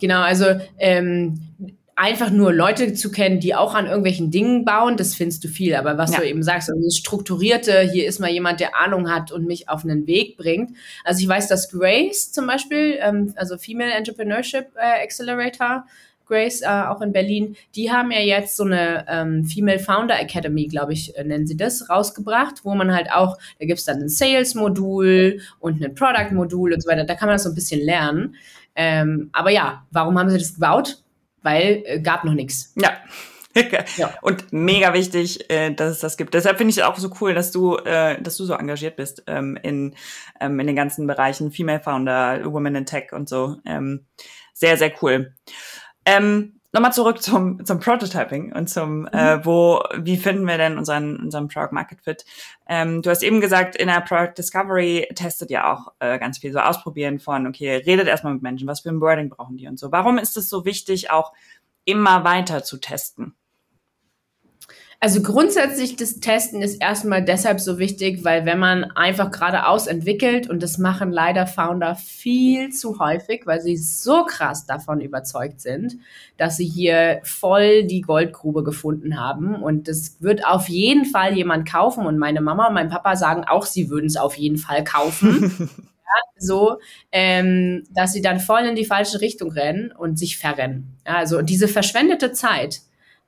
[0.00, 0.46] Genau, also
[0.78, 1.40] ähm,
[2.02, 5.76] einfach nur Leute zu kennen, die auch an irgendwelchen Dingen bauen, das findest du viel.
[5.76, 6.18] Aber was ja.
[6.18, 9.68] du eben sagst, also das Strukturierte, hier ist mal jemand, der Ahnung hat und mich
[9.68, 10.72] auf einen Weg bringt.
[11.04, 15.86] Also ich weiß, dass Grace zum Beispiel, ähm, also Female Entrepreneurship äh, Accelerator,
[16.26, 20.66] Grace, äh, auch in Berlin, die haben ja jetzt so eine ähm, Female Founder Academy,
[20.66, 24.08] glaube ich, äh, nennen sie das, rausgebracht, wo man halt auch, da gibt's dann ein
[24.08, 27.04] Sales-Modul und ein Product-Modul und so weiter.
[27.04, 28.34] Da kann man das so ein bisschen lernen.
[28.74, 31.01] Ähm, aber ja, warum haben sie das gebaut?
[31.42, 32.72] Weil äh, gab noch nichts.
[32.76, 32.92] Ja.
[33.96, 34.14] ja.
[34.22, 36.34] Und mega wichtig, äh, dass es das gibt.
[36.34, 39.24] Deshalb finde ich es auch so cool, dass du, äh, dass du so engagiert bist
[39.26, 39.94] ähm, in,
[40.40, 43.56] ähm, in den ganzen Bereichen Female Founder, Women in Tech und so.
[43.66, 44.06] Ähm,
[44.54, 45.34] sehr, sehr cool.
[46.06, 49.08] Ähm, Nochmal zurück zum, zum Prototyping und zum, mhm.
[49.08, 52.24] äh, wo, wie finden wir denn unseren, unseren Product Market Fit?
[52.66, 56.50] Ähm, du hast eben gesagt, in der Product Discovery testet ihr auch äh, ganz viel
[56.50, 59.78] so ausprobieren von, okay, redet erstmal mit Menschen, was für ein Wording brauchen die und
[59.78, 59.92] so.
[59.92, 61.32] Warum ist es so wichtig, auch
[61.84, 63.34] immer weiter zu testen?
[65.04, 70.48] Also grundsätzlich das Testen ist erstmal deshalb so wichtig, weil wenn man einfach geradeaus entwickelt
[70.48, 75.96] und das machen leider Founder viel zu häufig, weil sie so krass davon überzeugt sind,
[76.36, 81.68] dass sie hier voll die Goldgrube gefunden haben und das wird auf jeden Fall jemand
[81.68, 84.84] kaufen und meine Mama und mein Papa sagen auch, sie würden es auf jeden Fall
[84.84, 85.52] kaufen.
[85.68, 86.78] ja, so,
[87.10, 90.96] ähm, dass sie dann voll in die falsche Richtung rennen und sich verrennen.
[91.04, 92.82] Ja, also diese verschwendete Zeit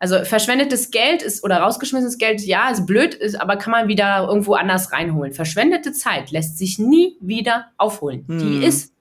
[0.04, 4.26] also verschwendetes Geld ist oder rausgeschmissenes Geld, ja, ist blöd, ist, aber kann man wieder
[4.28, 5.32] irgendwo anders reinholen.
[5.32, 8.26] Verschwendete Zeit lässt sich nie wieder aufholen.
[8.28, 8.38] Hm.
[8.38, 8.92] Die ist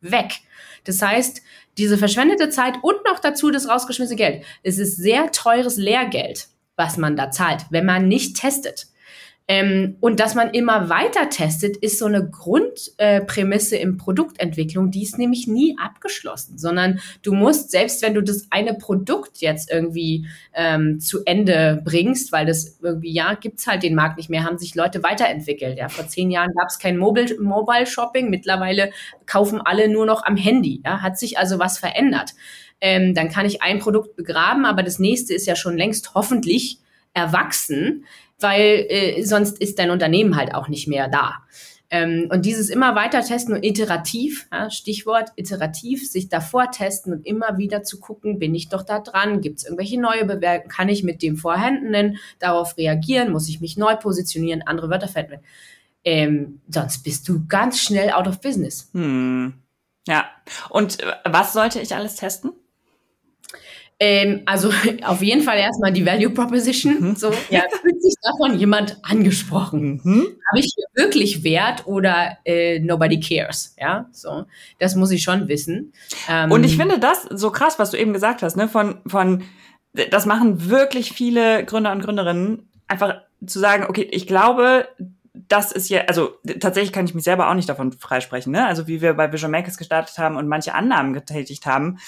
[0.00, 0.32] weg.
[0.82, 1.42] Das heißt,
[1.78, 4.44] diese verschwendete Zeit und noch dazu das rausgeschmissene Geld.
[4.64, 8.88] Es ist sehr teures Lehrgeld, was man da zahlt, wenn man nicht testet.
[9.54, 15.02] Ähm, und dass man immer weiter testet, ist so eine Grundprämisse äh, in Produktentwicklung, die
[15.02, 20.26] ist nämlich nie abgeschlossen, sondern du musst, selbst wenn du das eine Produkt jetzt irgendwie
[20.54, 24.56] ähm, zu Ende bringst, weil das irgendwie, ja, gibt's halt den Markt nicht mehr, haben
[24.56, 25.76] sich Leute weiterentwickelt.
[25.76, 28.90] Ja, vor zehn Jahren gab es kein Mobile, Mobile Shopping, mittlerweile
[29.26, 30.80] kaufen alle nur noch am Handy.
[30.82, 32.30] Ja, hat sich also was verändert.
[32.80, 36.78] Ähm, dann kann ich ein Produkt begraben, aber das nächste ist ja schon längst hoffentlich
[37.12, 38.06] erwachsen
[38.42, 41.36] weil äh, sonst ist dein Unternehmen halt auch nicht mehr da.
[41.90, 47.26] Ähm, und dieses immer weiter testen und iterativ, ja, Stichwort iterativ, sich davor testen und
[47.26, 50.88] immer wieder zu gucken, bin ich doch da dran, gibt es irgendwelche neue Bewertungen, kann
[50.88, 55.40] ich mit dem Vorhandenen darauf reagieren, muss ich mich neu positionieren, andere Wörter fällt
[56.04, 58.88] ähm, sonst bist du ganz schnell out of business.
[58.92, 59.54] Hm.
[60.06, 60.28] Ja.
[60.68, 62.52] Und äh, was sollte ich alles testen?
[64.04, 64.72] Ähm, also
[65.04, 66.96] auf jeden Fall erstmal die Value Proposition.
[66.98, 67.14] Mhm.
[67.14, 70.00] So, ja, fühlt sich davon jemand angesprochen?
[70.02, 70.26] Mhm.
[70.50, 73.76] Habe ich hier wirklich Wert oder äh, nobody cares?
[73.78, 74.46] Ja, so,
[74.80, 75.92] das muss ich schon wissen.
[76.28, 78.66] Ähm, Und ich finde das so krass, was du eben gesagt hast, ne?
[78.66, 79.44] Von, von,
[80.10, 84.88] das machen wirklich viele Gründer und Gründerinnen, einfach zu sagen, okay, ich glaube,
[85.32, 88.66] das ist ja, also tatsächlich kann ich mich selber auch nicht davon freisprechen, ne?
[88.66, 91.98] Also wie wir bei Vision Makers gestartet haben und manche Annahmen getätigt haben,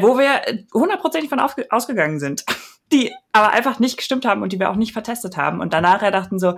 [0.00, 0.40] wo wir
[0.72, 2.44] hundertprozentig von ausgegangen sind,
[2.92, 6.00] die aber einfach nicht gestimmt haben und die wir auch nicht vertestet haben und danach
[6.00, 6.56] dachten so,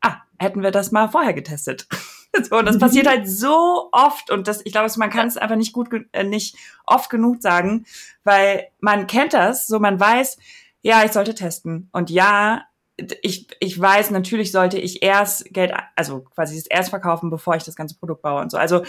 [0.00, 1.86] ah, hätten wir das mal vorher getestet.
[2.48, 5.56] so, und das passiert halt so oft und das, ich glaube, man kann es einfach
[5.56, 7.86] nicht gut, äh, nicht oft genug sagen,
[8.24, 10.38] weil man kennt das, so man weiß,
[10.82, 12.64] ja, ich sollte testen und ja,
[12.96, 17.64] ich, ich weiß, natürlich sollte ich erst Geld, also quasi es erst verkaufen, bevor ich
[17.64, 18.56] das ganze Produkt baue und so.
[18.56, 18.84] Also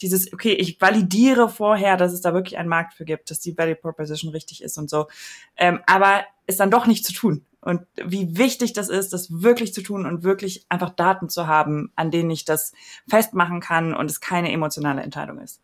[0.00, 3.56] dieses, okay, ich validiere vorher, dass es da wirklich einen Markt für gibt, dass die
[3.56, 5.08] Value Proposition richtig ist und so.
[5.56, 7.44] Ähm, aber ist dann doch nicht zu tun.
[7.60, 11.92] Und wie wichtig das ist, das wirklich zu tun und wirklich einfach Daten zu haben,
[11.94, 12.72] an denen ich das
[13.06, 15.60] festmachen kann und es keine emotionale Entscheidung ist.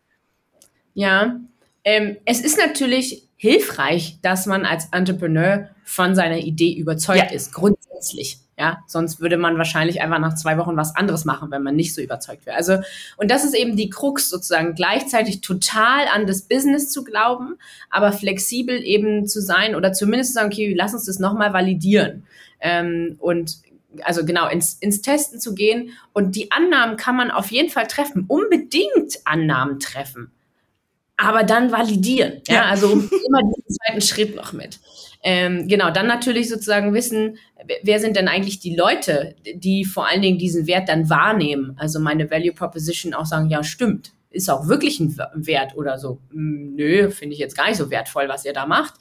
[0.93, 1.39] Ja,
[1.83, 7.35] ähm, es ist natürlich hilfreich, dass man als Entrepreneur von seiner Idee überzeugt ja.
[7.35, 8.39] ist, grundsätzlich.
[8.59, 11.93] Ja, sonst würde man wahrscheinlich einfach nach zwei Wochen was anderes machen, wenn man nicht
[11.93, 12.57] so überzeugt wäre.
[12.57, 12.79] Also,
[13.15, 17.59] und das ist eben die Krux sozusagen, gleichzeitig total an das Business zu glauben,
[17.91, 22.25] aber flexibel eben zu sein oder zumindest sagen, okay, lass uns das nochmal validieren.
[22.59, 23.59] Ähm, und
[24.01, 25.91] also genau, ins, ins Testen zu gehen.
[26.11, 30.31] Und die Annahmen kann man auf jeden Fall treffen, unbedingt Annahmen treffen
[31.17, 32.41] aber dann validieren.
[32.47, 34.79] Ja, ja also immer diesen zweiten Schritt noch mit.
[35.23, 37.37] Ähm, genau, dann natürlich sozusagen wissen,
[37.81, 41.75] wer sind denn eigentlich die Leute, die vor allen Dingen diesen Wert dann wahrnehmen.
[41.77, 46.19] Also meine Value Proposition auch sagen, ja, stimmt, ist auch wirklich ein Wert oder so.
[46.31, 48.93] Hm, nö, finde ich jetzt gar nicht so wertvoll, was ihr da macht.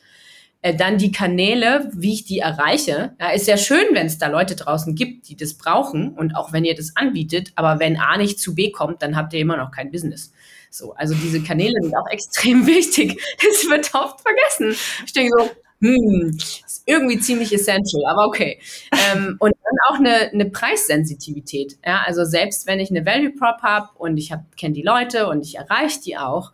[0.62, 3.12] Äh, dann die Kanäle, wie ich die erreiche.
[3.20, 6.52] Ja, ist ja schön, wenn es da Leute draußen gibt, die das brauchen und auch
[6.52, 9.58] wenn ihr das anbietet, aber wenn A nicht zu B kommt, dann habt ihr immer
[9.58, 10.32] noch kein Business.
[10.70, 13.20] So, also diese Kanäle sind auch extrem wichtig.
[13.42, 14.76] Das wird oft vergessen.
[15.04, 15.50] Ich denke so,
[15.80, 18.60] hm, ist irgendwie ziemlich essential, aber okay.
[18.92, 21.78] Ähm, und dann auch eine, eine Preissensitivität.
[21.84, 25.42] Ja, also selbst wenn ich eine Value Prop habe und ich kenne die Leute und
[25.42, 26.52] ich erreiche die auch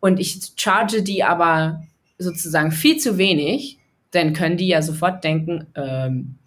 [0.00, 1.82] und ich charge die aber
[2.18, 3.78] sozusagen viel zu wenig,
[4.12, 6.38] dann können die ja sofort denken, ähm,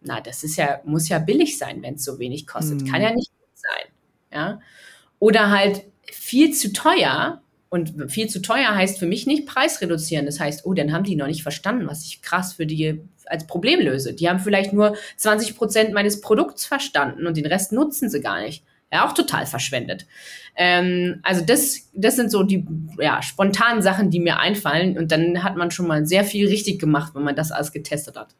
[0.00, 2.80] na, das ist ja, muss ja billig sein, wenn es so wenig kostet.
[2.82, 2.88] Hm.
[2.90, 3.92] Kann ja nicht gut sein.
[4.32, 4.60] Ja.
[5.18, 5.84] Oder halt,
[6.32, 7.42] viel zu teuer.
[7.68, 10.24] Und viel zu teuer heißt für mich nicht Preis reduzieren.
[10.24, 13.46] Das heißt, oh, dann haben die noch nicht verstanden, was ich krass für die als
[13.46, 14.14] Problem löse.
[14.14, 18.40] Die haben vielleicht nur 20 Prozent meines Produkts verstanden und den Rest nutzen sie gar
[18.40, 18.64] nicht.
[18.90, 20.06] Ja, auch total verschwendet.
[20.56, 22.66] Ähm, also das, das sind so die
[22.98, 24.96] ja, spontanen Sachen, die mir einfallen.
[24.96, 28.16] Und dann hat man schon mal sehr viel richtig gemacht, wenn man das alles getestet
[28.16, 28.34] hat.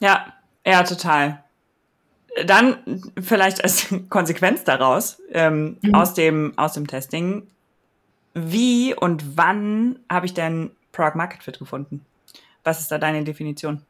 [0.00, 0.32] Ja,
[0.66, 1.43] ja, total
[2.46, 2.76] dann
[3.20, 5.94] vielleicht als Konsequenz daraus, ähm, mhm.
[5.94, 7.46] aus, dem, aus dem Testing,
[8.34, 12.04] wie und wann habe ich denn Product Market Fit gefunden?
[12.64, 13.82] Was ist da deine Definition?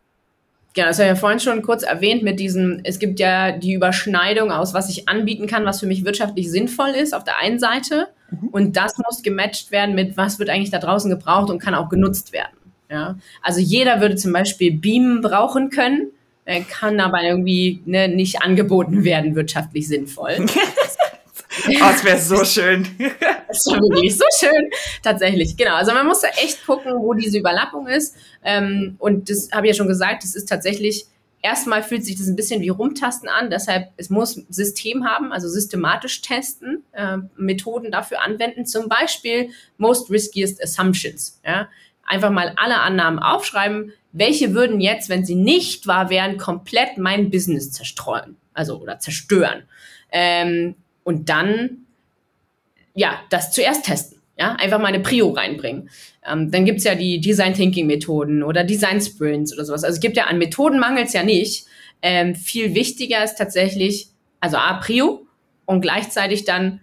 [0.74, 3.74] Genau, das habe ich ja vorhin schon kurz erwähnt mit diesem, es gibt ja die
[3.74, 7.60] Überschneidung aus, was ich anbieten kann, was für mich wirtschaftlich sinnvoll ist auf der einen
[7.60, 8.08] Seite.
[8.30, 8.48] Mhm.
[8.48, 11.88] Und das muss gematcht werden mit, was wird eigentlich da draußen gebraucht und kann auch
[11.88, 12.56] genutzt werden.
[12.90, 13.16] Ja?
[13.40, 16.10] Also jeder würde zum Beispiel Beamen brauchen können,
[16.68, 20.36] kann aber irgendwie ne, nicht angeboten werden, wirtschaftlich sinnvoll.
[21.68, 22.86] oh, das wäre so schön.
[22.98, 24.70] das wäre wirklich so schön.
[25.02, 25.74] Tatsächlich, genau.
[25.74, 28.16] Also man muss da echt gucken, wo diese Überlappung ist.
[28.42, 31.06] Ähm, und das habe ich ja schon gesagt, das ist tatsächlich,
[31.42, 33.50] erstmal fühlt sich das ein bisschen wie Rumtasten an.
[33.50, 38.66] Deshalb, es muss System haben, also systematisch testen, äh, Methoden dafür anwenden.
[38.66, 41.40] Zum Beispiel Most Riskiest Assumptions.
[41.44, 41.68] Ja?
[42.06, 43.92] Einfach mal alle Annahmen aufschreiben.
[44.16, 48.36] Welche würden jetzt, wenn sie nicht wahr wären, komplett mein Business zerstreuen?
[48.54, 49.64] Also, oder zerstören.
[50.12, 51.86] Ähm, und dann,
[52.94, 54.20] ja, das zuerst testen.
[54.38, 55.90] Ja, einfach mal eine Prio reinbringen.
[56.24, 59.82] Ähm, dann gibt's ja die Design Thinking Methoden oder Design Sprints oder sowas.
[59.82, 61.66] Also es gibt ja an Methoden mangels ja nicht.
[62.00, 65.26] Ähm, viel wichtiger ist tatsächlich, also A, Prio
[65.66, 66.80] und gleichzeitig dann,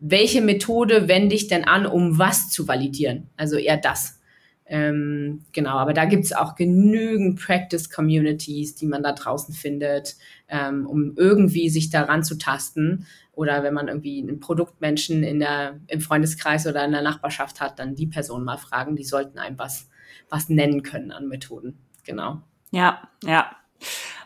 [0.00, 3.30] welche Methode wende ich denn an, um was zu validieren?
[3.38, 4.18] Also eher das.
[4.66, 10.16] Ähm, genau, aber da gibt's auch genügend Practice-Communities, die man da draußen findet,
[10.48, 13.06] ähm, um irgendwie sich daran zu tasten.
[13.32, 17.78] Oder wenn man irgendwie einen Produktmenschen in der, im Freundeskreis oder in der Nachbarschaft hat,
[17.78, 18.96] dann die Person mal fragen.
[18.96, 19.90] Die sollten einem was,
[20.30, 21.78] was nennen können an Methoden.
[22.04, 22.40] Genau.
[22.70, 23.50] Ja, ja.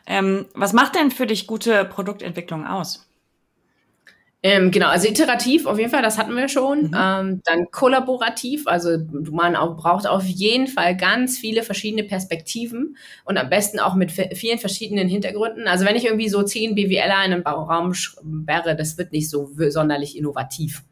[0.06, 3.07] Ähm, was macht denn für dich gute Produktentwicklung aus?
[4.44, 6.88] Ähm, genau, also iterativ auf jeden Fall, das hatten wir schon.
[6.88, 6.94] Mhm.
[6.96, 8.90] Ähm, dann kollaborativ, also
[9.32, 14.12] man auch, braucht auf jeden Fall ganz viele verschiedene Perspektiven und am besten auch mit
[14.12, 15.66] vielen verschiedenen Hintergründen.
[15.66, 19.50] Also wenn ich irgendwie so zehn BWLer in einem Bauraum sperre, das wird nicht so
[19.70, 20.84] sonderlich innovativ.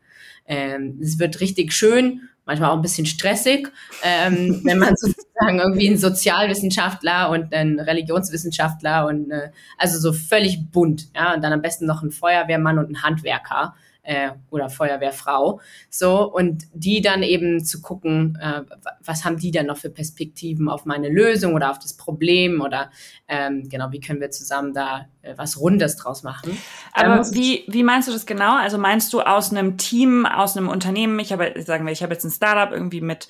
[0.49, 3.71] Ähm, es wird richtig schön manchmal auch ein bisschen stressig,
[4.03, 10.71] ähm, wenn man sozusagen irgendwie einen Sozialwissenschaftler und einen Religionswissenschaftler und äh, also so völlig
[10.71, 13.75] bunt, ja, und dann am besten noch ein Feuerwehrmann und ein Handwerker
[14.07, 15.61] äh, oder Feuerwehrfrau.
[15.91, 18.63] So, und die dann eben zu gucken, äh,
[19.05, 22.91] was haben die dann noch für Perspektiven auf meine Lösung oder auf das Problem oder
[23.29, 26.57] ähm, genau, wie können wir zusammen da äh, was Rundes draus machen.
[26.93, 28.57] Aber wie, wie meinst du das genau?
[28.57, 32.13] Also meinst du aus einem Team, aus einem Unternehmen, ich habe, sagen wir, ich habe
[32.13, 33.29] jetzt ein Startup irgendwie mit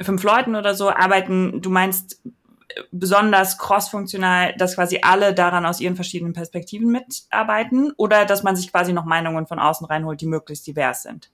[0.00, 2.20] fünf Leuten oder so, arbeiten, du meinst
[2.92, 8.70] besonders crossfunktional, dass quasi alle daran aus ihren verschiedenen Perspektiven mitarbeiten oder dass man sich
[8.70, 11.30] quasi noch Meinungen von außen reinholt, die möglichst divers sind?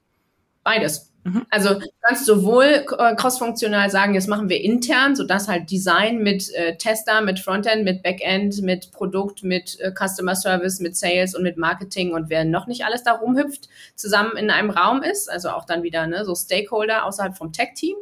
[0.63, 1.13] Beides.
[1.25, 1.47] Mhm.
[1.51, 6.53] Also du kannst sowohl äh, crossfunktional sagen, jetzt machen wir intern, sodass halt Design mit
[6.55, 11.43] äh, Tester, mit Frontend, mit Backend, mit Produkt, mit äh, Customer Service, mit Sales und
[11.43, 15.51] mit Marketing und wer noch nicht alles da rumhüpft, zusammen in einem Raum ist, also
[15.51, 17.97] auch dann wieder ne, so Stakeholder außerhalb vom Tech-Team.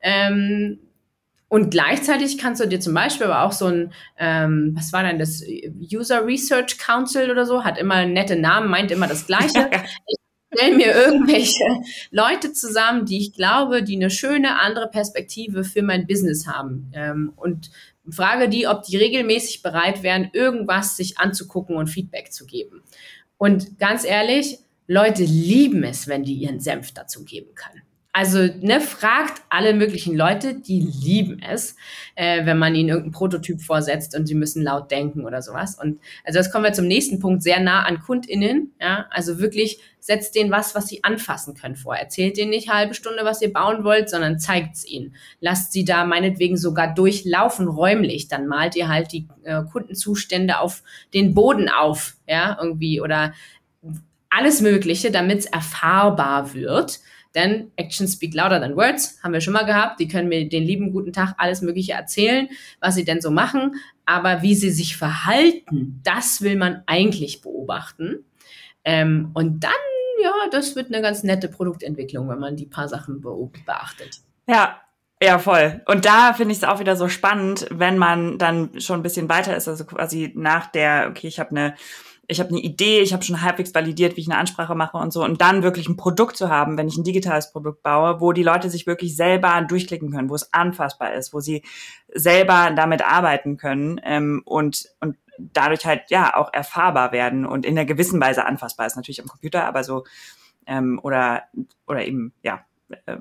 [0.00, 0.80] Ähm,
[1.52, 5.18] und gleichzeitig kannst du dir zum Beispiel aber auch so ein, ähm, was war denn
[5.18, 5.44] das,
[5.92, 9.68] User Research Council oder so, hat immer nette Namen, meint immer das Gleiche.
[10.06, 10.16] ich
[10.50, 11.62] stelle mir irgendwelche
[12.10, 16.90] Leute zusammen, die ich glaube, die eine schöne andere Perspektive für mein Business haben.
[16.94, 17.70] Ähm, und
[18.08, 22.82] frage die, ob die regelmäßig bereit wären, irgendwas sich anzugucken und Feedback zu geben.
[23.36, 27.82] Und ganz ehrlich, Leute lieben es, wenn die ihren Senf dazu geben können.
[28.14, 31.76] Also, ne, fragt alle möglichen Leute, die lieben es,
[32.14, 35.78] äh, wenn man ihnen irgendeinen Prototyp vorsetzt und sie müssen laut denken oder sowas.
[35.80, 38.72] Und also das kommen wir zum nächsten Punkt, sehr nah an KundInnen.
[38.78, 41.96] Ja, also wirklich setzt denen was, was sie anfassen können vor.
[41.96, 45.14] Erzählt denen nicht halbe Stunde, was ihr bauen wollt, sondern zeigt's ihnen.
[45.40, 48.28] Lasst sie da meinetwegen sogar durchlaufen räumlich.
[48.28, 50.82] Dann malt ihr halt die äh, Kundenzustände auf
[51.14, 53.32] den Boden auf, ja, irgendwie oder
[54.28, 57.00] alles Mögliche, damit's erfahrbar wird
[57.34, 60.00] denn Actions speak louder than words, haben wir schon mal gehabt.
[60.00, 62.48] Die können mir den lieben guten Tag alles Mögliche erzählen,
[62.80, 63.76] was sie denn so machen.
[64.04, 68.24] Aber wie sie sich verhalten, das will man eigentlich beobachten.
[68.84, 69.72] Ähm, und dann,
[70.22, 74.20] ja, das wird eine ganz nette Produktentwicklung, wenn man die paar Sachen beachtet.
[74.46, 74.80] Ja,
[75.22, 75.80] ja, voll.
[75.86, 79.28] Und da finde ich es auch wieder so spannend, wenn man dann schon ein bisschen
[79.28, 81.74] weiter ist, also quasi nach der, okay, ich habe eine
[82.32, 85.12] ich habe eine Idee, ich habe schon halbwegs validiert, wie ich eine Ansprache mache und
[85.12, 85.22] so.
[85.24, 88.42] Und dann wirklich ein Produkt zu haben, wenn ich ein digitales Produkt baue, wo die
[88.42, 91.62] Leute sich wirklich selber durchklicken können, wo es anfassbar ist, wo sie
[92.12, 97.78] selber damit arbeiten können ähm, und, und dadurch halt ja auch erfahrbar werden und in
[97.78, 100.04] einer gewissen Weise anfassbar ist natürlich am Computer, aber so
[100.66, 101.44] ähm, oder
[101.86, 102.64] oder eben ja
[103.06, 103.18] äh,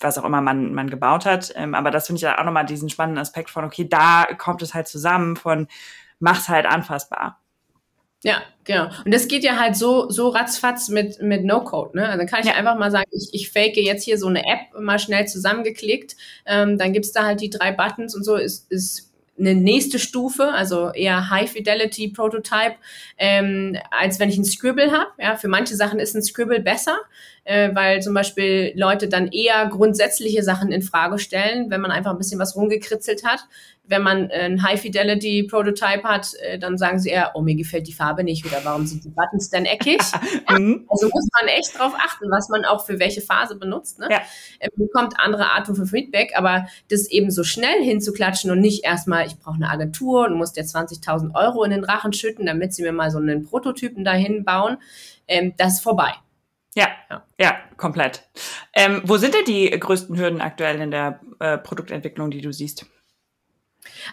[0.00, 1.52] was auch immer man man gebaut hat.
[1.54, 4.62] Ähm, aber das finde ich ja auch nochmal diesen spannenden Aspekt von okay, da kommt
[4.62, 5.68] es halt zusammen von
[6.18, 7.40] mach's halt anfassbar.
[8.22, 8.88] Ja, genau.
[9.04, 11.96] Und das geht ja halt so, so ratzfatz mit, mit No-Code.
[11.96, 12.06] Ne?
[12.06, 12.54] Also dann kann ich ja.
[12.54, 16.16] einfach mal sagen, ich, ich fake jetzt hier so eine App mal schnell zusammengeklickt.
[16.46, 18.36] Ähm, dann gibt's da halt die drei Buttons und so.
[18.36, 22.76] Ist, ist eine nächste Stufe, also eher High Fidelity Prototype,
[23.18, 25.10] ähm, als wenn ich ein Scribble habe.
[25.18, 26.98] Ja, für manche Sachen ist ein Scribble besser,
[27.44, 32.12] äh, weil zum Beispiel Leute dann eher grundsätzliche Sachen in Frage stellen, wenn man einfach
[32.12, 33.40] ein bisschen was rumgekritzelt hat.
[33.88, 37.86] Wenn man ein High Fidelity Prototype hat, äh, dann sagen sie eher, oh, mir gefällt
[37.86, 40.00] die Farbe nicht oder warum sind die Buttons denn eckig?
[40.48, 40.84] ja, mhm.
[40.88, 43.98] also muss man echt drauf achten, was man auch für welche Phase benutzt.
[43.98, 44.08] Ne?
[44.10, 44.20] Ja.
[44.58, 49.26] Äh, bekommt andere Arten von Feedback, aber das eben so schnell hinzuklatschen und nicht erstmal,
[49.26, 52.82] ich brauche eine Agentur und muss der 20.000 Euro in den Rachen schütten, damit sie
[52.82, 54.78] mir mal so einen Prototypen dahin bauen,
[55.28, 56.12] ähm, das ist vorbei.
[56.76, 58.28] Ja, ja, ja komplett.
[58.74, 62.86] Ähm, wo sind denn die größten Hürden aktuell in der äh, Produktentwicklung, die du siehst?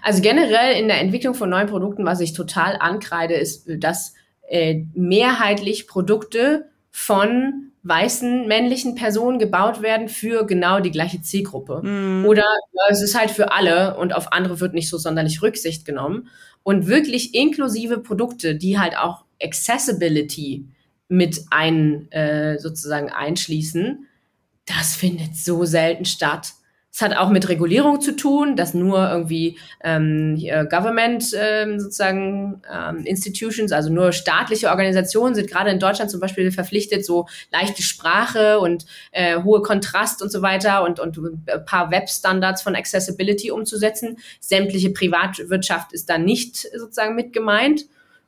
[0.01, 4.13] Also generell in der Entwicklung von neuen Produkten, was ich total ankreide, ist, dass
[4.47, 11.81] äh, mehrheitlich Produkte von weißen männlichen Personen gebaut werden für genau die gleiche Zielgruppe.
[11.83, 12.25] Mm.
[12.25, 15.85] Oder ja, es ist halt für alle und auf andere wird nicht so sonderlich Rücksicht
[15.85, 16.29] genommen.
[16.63, 20.65] Und wirklich inklusive Produkte, die halt auch Accessibility
[21.09, 24.07] mit ein, äh, sozusagen einschließen,
[24.65, 26.53] das findet so selten statt.
[26.95, 30.37] Es hat auch mit Regulierung zu tun, dass nur irgendwie ähm,
[30.69, 36.51] Government ähm, sozusagen ähm, Institutions, also nur staatliche Organisationen sind gerade in Deutschland zum Beispiel
[36.51, 41.89] verpflichtet, so leichte Sprache und äh, hohe Kontrast und so weiter und, und ein paar
[41.89, 44.19] Webstandards von Accessibility umzusetzen.
[44.39, 47.85] Sämtliche Privatwirtschaft ist da nicht sozusagen mit gemeint.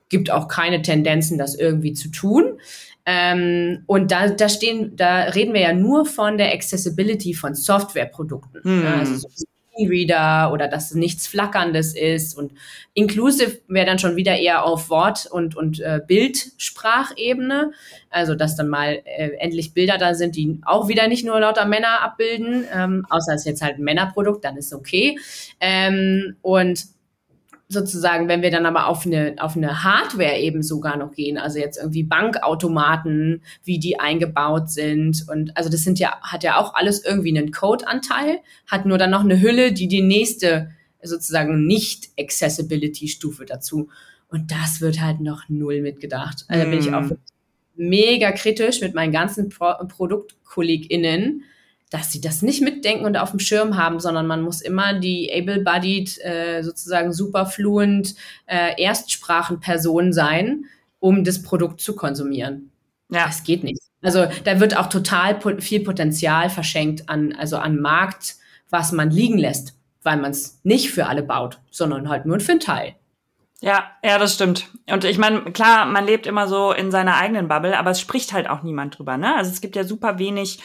[0.09, 2.59] Gibt auch keine Tendenzen, das irgendwie zu tun.
[3.05, 8.63] Ähm, und da, da stehen, da reden wir ja nur von der Accessibility von Softwareprodukten.
[8.63, 8.85] Hm.
[8.99, 9.45] Also so
[9.77, 12.53] Reader oder dass nichts Flackerndes ist und
[12.93, 17.71] inclusive wäre dann schon wieder eher auf Wort- und, und äh, Bildsprachebene.
[18.09, 21.65] Also, dass dann mal äh, endlich Bilder da sind, die auch wieder nicht nur lauter
[21.65, 25.17] Männer abbilden, ähm, außer es ist jetzt halt ein Männerprodukt, dann ist okay.
[25.59, 26.94] Ähm, und
[27.67, 31.57] sozusagen, wenn wir dann aber auf eine, auf eine Hardware eben sogar noch gehen, also
[31.57, 36.75] jetzt irgendwie Bankautomaten, wie die eingebaut sind und also das sind ja, hat ja auch
[36.75, 42.09] alles irgendwie einen Code-Anteil, hat nur dann noch eine Hülle, die die nächste sozusagen nicht
[42.19, 43.89] Accessibility-Stufe dazu
[44.29, 46.45] und das wird halt noch null mitgedacht.
[46.47, 46.69] Also mm.
[46.69, 47.17] bin ich auch mm.
[47.75, 51.43] mega kritisch mit meinen ganzen Pro ProduktkollegInnen,
[51.89, 55.31] dass sie das nicht mitdenken und auf dem Schirm haben, sondern man muss immer die
[55.31, 58.15] able-bodied, äh, sozusagen superfluent
[58.47, 60.65] äh, Erstsprachenperson sein,
[60.99, 62.71] um das Produkt zu konsumieren.
[63.09, 63.25] Ja.
[63.27, 63.81] Das geht nicht.
[64.01, 68.35] Also da wird auch total po viel Potenzial verschenkt an, also an Markt,
[68.69, 72.51] was man liegen lässt, weil man es nicht für alle baut, sondern halt nur für
[72.51, 72.95] einen Teil.
[73.61, 74.67] Ja, ja, das stimmt.
[74.89, 78.33] Und ich meine, klar, man lebt immer so in seiner eigenen Bubble, aber es spricht
[78.33, 79.35] halt auch niemand drüber, ne?
[79.35, 80.59] Also es gibt ja super wenig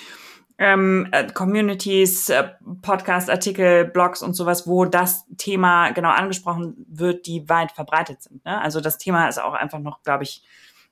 [0.61, 2.50] ähm, äh, Communities, äh,
[2.82, 8.44] Podcast-Artikel, Blogs und sowas, wo das Thema genau angesprochen wird, die weit verbreitet sind.
[8.44, 8.61] Ne?
[8.61, 10.42] Also das Thema ist auch einfach noch, glaube ich,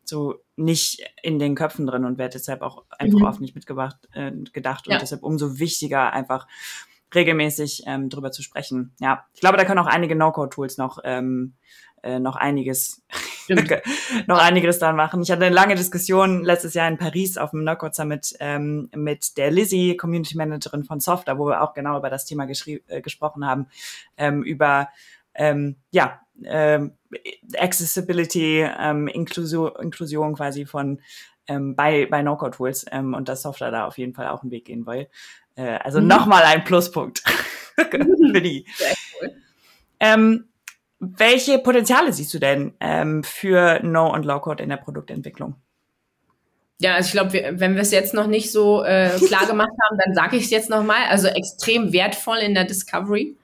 [0.04, 3.26] so nicht in den Köpfen drin und wird deshalb auch einfach mhm.
[3.26, 4.98] oft nicht mitgebracht, äh, gedacht und ja.
[4.98, 6.46] deshalb umso wichtiger einfach
[7.14, 8.94] regelmäßig ähm, drüber zu sprechen.
[9.00, 11.54] Ja, ich glaube, da können auch einige No-Code-Tools noch ähm,
[12.08, 13.02] äh, noch einiges
[14.26, 15.22] noch einiges dran machen.
[15.22, 19.36] Ich hatte eine lange Diskussion letztes Jahr in Paris auf dem No-Code Summit ähm, mit
[19.36, 23.46] der Lizzie, Community Managerin von Softer, wo wir auch genau über das Thema äh, gesprochen
[23.46, 23.66] haben,
[24.16, 24.88] ähm, über
[25.34, 26.92] ähm, ja ähm,
[27.58, 31.00] Accessibility, ähm, Inklusion, Inklusion quasi von
[31.46, 34.66] ähm, bei, bei No-Code-Tools ähm, und dass Software da auf jeden Fall auch einen Weg
[34.66, 35.08] gehen will.
[35.56, 36.06] Äh, also mhm.
[36.06, 37.22] nochmal ein Pluspunkt
[37.76, 38.66] für die.
[38.76, 39.32] Sehr cool.
[40.00, 40.48] Ähm,
[41.00, 45.54] welche Potenziale siehst du denn ähm, für No- und Low-Code in der Produktentwicklung?
[46.80, 49.98] Ja, also ich glaube, wenn wir es jetzt noch nicht so äh, klar gemacht haben,
[50.04, 51.06] dann sage ich es jetzt nochmal.
[51.08, 53.36] Also extrem wertvoll in der Discovery,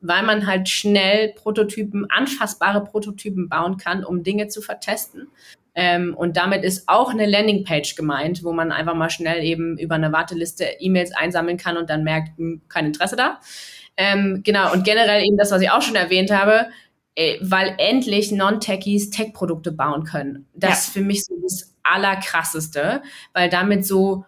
[0.00, 5.28] weil man halt schnell Prototypen, anfassbare Prototypen bauen kann, um Dinge zu vertesten.
[5.74, 9.94] Ähm, und damit ist auch eine Landingpage gemeint, wo man einfach mal schnell eben über
[9.94, 13.38] eine Warteliste E-Mails einsammeln kann und dann merkt, hm, kein Interesse da.
[13.96, 16.68] Ähm, genau, und generell eben das, was ich auch schon erwähnt habe,
[17.40, 20.46] weil endlich Non-Techies Tech-Produkte bauen können.
[20.54, 20.76] Das ja.
[20.76, 23.02] ist für mich so das Allerkrasseste,
[23.32, 24.24] weil damit so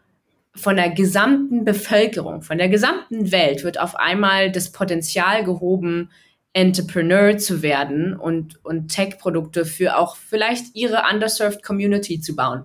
[0.55, 6.11] von der gesamten Bevölkerung, von der gesamten Welt wird auf einmal das Potenzial gehoben,
[6.53, 12.65] Entrepreneur zu werden und, und Tech-Produkte für auch vielleicht ihre underserved Community zu bauen.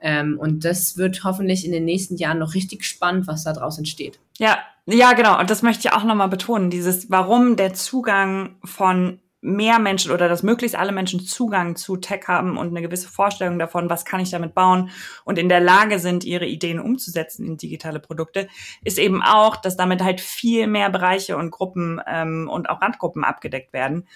[0.00, 3.76] Ähm, und das wird hoffentlich in den nächsten Jahren noch richtig spannend, was da draus
[3.76, 4.18] entsteht.
[4.38, 5.38] Ja, ja, genau.
[5.38, 6.70] Und das möchte ich auch nochmal betonen.
[6.70, 12.28] Dieses, warum der Zugang von mehr Menschen oder dass möglichst alle Menschen Zugang zu Tech
[12.28, 14.90] haben und eine gewisse Vorstellung davon, was kann ich damit bauen
[15.24, 18.48] und in der Lage sind, ihre Ideen umzusetzen in digitale Produkte,
[18.84, 23.24] ist eben auch, dass damit halt viel mehr Bereiche und Gruppen ähm, und auch Randgruppen
[23.24, 24.06] abgedeckt werden,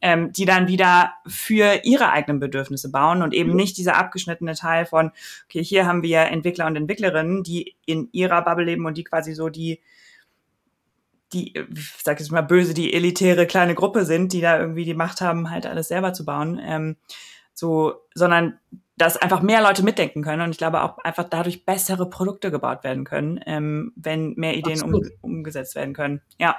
[0.00, 3.56] ähm, die dann wieder für ihre eigenen Bedürfnisse bauen und eben mhm.
[3.56, 5.12] nicht dieser abgeschnittene Teil von,
[5.44, 9.34] okay, hier haben wir Entwickler und Entwicklerinnen, die in ihrer Bubble leben und die quasi
[9.34, 9.80] so die
[11.32, 14.94] die, ich sag jetzt mal böse, die elitäre kleine Gruppe sind, die da irgendwie die
[14.94, 16.60] Macht haben, halt alles selber zu bauen.
[16.62, 16.96] Ähm,
[17.54, 18.58] so, sondern
[18.96, 22.84] dass einfach mehr Leute mitdenken können und ich glaube auch einfach dadurch bessere Produkte gebaut
[22.84, 26.20] werden können, ähm, wenn mehr Ideen um, umgesetzt werden können.
[26.38, 26.56] Ja.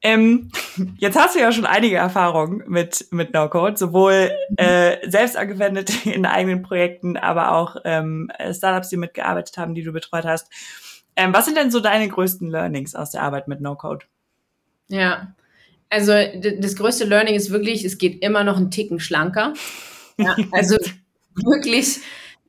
[0.00, 0.50] Ähm,
[0.98, 6.26] jetzt hast du ja schon einige Erfahrungen mit, mit No-Code, sowohl äh, selbst angewendet in
[6.26, 10.48] eigenen Projekten, aber auch ähm, Startups, die mitgearbeitet haben, die du betreut hast.
[11.18, 14.06] Ähm, was sind denn so deine größten Learnings aus der Arbeit mit No-Code?
[14.86, 15.34] Ja,
[15.90, 16.12] also
[16.60, 19.52] das größte Learning ist wirklich, es geht immer noch einen Ticken schlanker.
[20.16, 20.76] Ja, also
[21.34, 21.98] wirklich,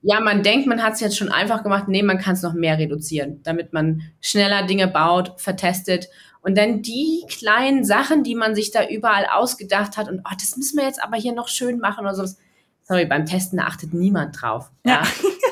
[0.04, 1.88] ja, man denkt, man hat es jetzt schon einfach gemacht.
[1.88, 6.08] Nee, man kann es noch mehr reduzieren, damit man schneller Dinge baut, vertestet.
[6.42, 10.56] Und dann die kleinen Sachen, die man sich da überall ausgedacht hat und oh, das
[10.58, 12.38] müssen wir jetzt aber hier noch schön machen oder sowas.
[12.84, 14.70] Sorry, beim Testen achtet niemand drauf.
[14.86, 15.02] Ja.
[15.02, 15.08] ja.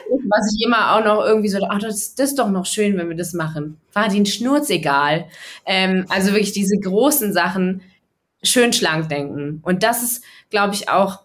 [0.10, 3.10] Was ich immer auch noch irgendwie so, ach, das, das ist doch noch schön, wenn
[3.10, 3.80] wir das machen.
[3.93, 5.26] War den Schnurz egal.
[5.66, 7.82] Ähm, also wirklich diese großen Sachen
[8.43, 9.62] schön schlank denken.
[9.64, 11.22] Und das ist, glaube ich, auch,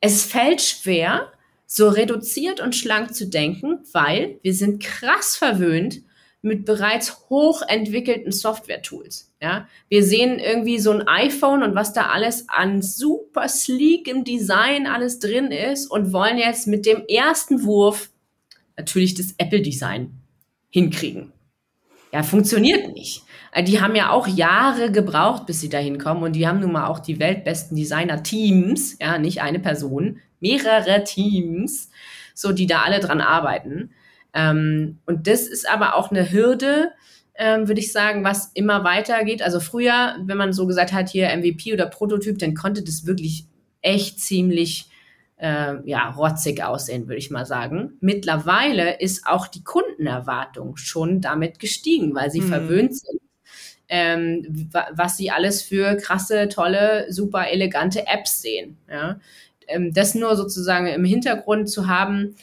[0.00, 1.32] es fällt schwer,
[1.66, 6.02] so reduziert und schlank zu denken, weil wir sind krass verwöhnt
[6.42, 9.32] mit bereits hochentwickelten Software-Tools.
[9.42, 14.86] Ja, wir sehen irgendwie so ein iPhone und was da alles an super sleekem Design
[14.86, 18.10] alles drin ist und wollen jetzt mit dem ersten Wurf
[18.76, 20.12] natürlich das Apple-Design
[20.70, 21.32] hinkriegen.
[22.12, 23.22] Ja, funktioniert nicht.
[23.52, 26.72] Äh, die haben ja auch Jahre gebraucht, bis sie da hinkommen und die haben nun
[26.72, 31.90] mal auch die weltbesten Designer-Teams, ja, nicht eine Person, mehrere Teams,
[32.34, 33.90] so die da alle dran arbeiten.
[34.34, 36.92] Ähm, und das ist aber auch eine Hürde,
[37.34, 39.42] ähm, würde ich sagen, was immer weitergeht.
[39.42, 43.46] Also früher, wenn man so gesagt hat, hier MVP oder Prototyp, dann konnte das wirklich
[43.82, 44.88] echt ziemlich
[45.36, 47.98] äh, ja, rotzig aussehen, würde ich mal sagen.
[48.00, 52.48] Mittlerweile ist auch die Kundenerwartung schon damit gestiegen, weil sie mhm.
[52.48, 53.20] verwöhnt sind,
[53.88, 58.78] ähm, was sie alles für krasse, tolle, super elegante Apps sehen.
[58.90, 59.20] Ja?
[59.68, 62.34] Ähm, das nur sozusagen im Hintergrund zu haben,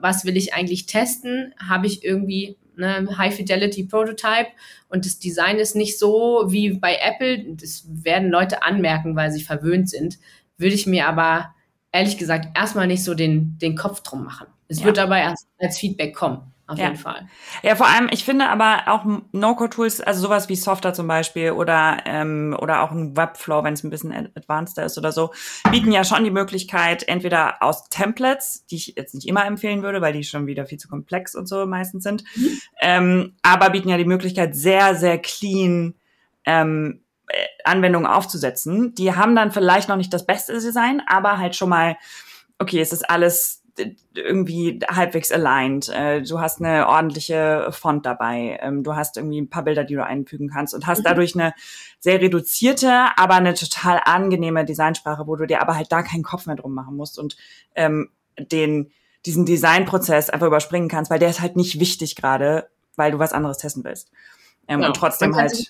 [0.00, 1.54] was will ich eigentlich testen?
[1.58, 4.48] Habe ich irgendwie eine High-Fidelity-Prototype
[4.88, 7.54] und das Design ist nicht so wie bei Apple.
[7.54, 10.18] Das werden Leute anmerken, weil sie verwöhnt sind.
[10.58, 11.53] Würde ich mir aber
[11.94, 14.48] ehrlich gesagt erstmal nicht so den, den Kopf drum machen.
[14.68, 14.86] Es ja.
[14.86, 16.50] wird aber erst als Feedback kommen.
[16.66, 16.86] Auf ja.
[16.86, 17.28] jeden Fall.
[17.62, 21.98] Ja, vor allem, ich finde aber auch No-Code-Tools, also sowas wie Softer zum Beispiel oder,
[22.06, 25.30] ähm, oder auch ein Webflow, wenn es ein bisschen advanceder ist oder so,
[25.70, 30.00] bieten ja schon die Möglichkeit, entweder aus Templates, die ich jetzt nicht immer empfehlen würde,
[30.00, 32.58] weil die schon wieder viel zu komplex und so meistens sind, mhm.
[32.80, 35.94] ähm, aber bieten ja die Möglichkeit, sehr, sehr clean
[36.46, 37.03] ähm, äh,
[37.64, 38.94] Anwendungen aufzusetzen.
[38.94, 41.96] Die haben dann vielleicht noch nicht das beste Design, aber halt schon mal,
[42.58, 43.62] okay, es ist alles
[44.14, 45.88] irgendwie halbwegs aligned.
[45.88, 48.58] Äh, du hast eine ordentliche Font dabei.
[48.62, 51.04] Ähm, du hast irgendwie ein paar Bilder, die du einfügen kannst und hast mhm.
[51.04, 51.54] dadurch eine
[51.98, 56.46] sehr reduzierte, aber eine total angenehme Designsprache, wo du dir aber halt da keinen Kopf
[56.46, 57.36] mehr drum machen musst und
[57.74, 58.92] ähm, den
[59.26, 63.32] diesen Designprozess einfach überspringen kannst, weil der ist halt nicht wichtig gerade, weil du was
[63.32, 64.10] anderes testen willst.
[64.68, 64.88] Ähm, genau.
[64.88, 65.66] Und trotzdem halt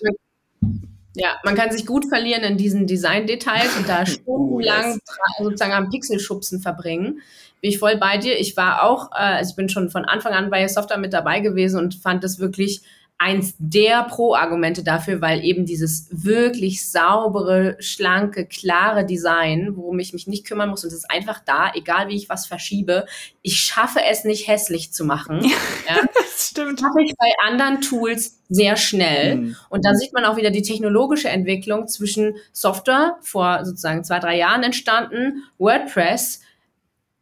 [1.15, 4.99] ja, man kann sich gut verlieren in diesen Design-Details und da stundenlang oh, yes.
[5.39, 7.21] sozusagen am Pixelschubsen verbringen.
[7.61, 8.39] Bin ich voll bei dir.
[8.39, 11.39] Ich war auch, äh, also ich bin schon von Anfang an bei Software mit dabei
[11.39, 12.81] gewesen und fand das wirklich
[13.17, 20.27] eins der Pro-Argumente dafür, weil eben dieses wirklich saubere, schlanke, klare Design, worum ich mich
[20.27, 23.05] nicht kümmern muss und es ist einfach da, egal wie ich was verschiebe,
[23.41, 25.41] ich schaffe es nicht hässlich zu machen.
[25.43, 26.81] Ja, das stimmt.
[26.81, 29.37] Schaffe ich bei anderen Tools sehr schnell.
[29.37, 29.55] Mhm.
[29.69, 34.37] Und da sieht man auch wieder die technologische Entwicklung zwischen Software vor sozusagen zwei, drei
[34.37, 36.41] Jahren entstanden, WordPress,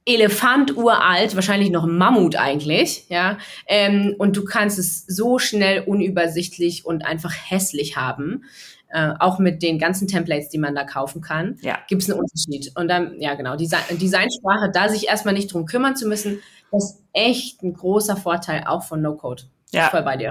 [0.06, 3.38] Elefant uralt, wahrscheinlich noch Mammut eigentlich, ja.
[3.68, 8.44] Ähm, und du kannst es so schnell unübersichtlich und einfach hässlich haben.
[8.90, 11.80] Äh, auch mit den ganzen Templates, die man da kaufen kann, ja.
[11.88, 12.72] gibt es einen Unterschied.
[12.76, 17.02] Und dann, ja genau, Design, Designsprache, da sich erstmal nicht drum kümmern zu müssen, ist
[17.12, 19.44] echt ein großer Vorteil auch von No-Code.
[19.72, 19.90] Ja.
[19.90, 20.30] Voll bei dir.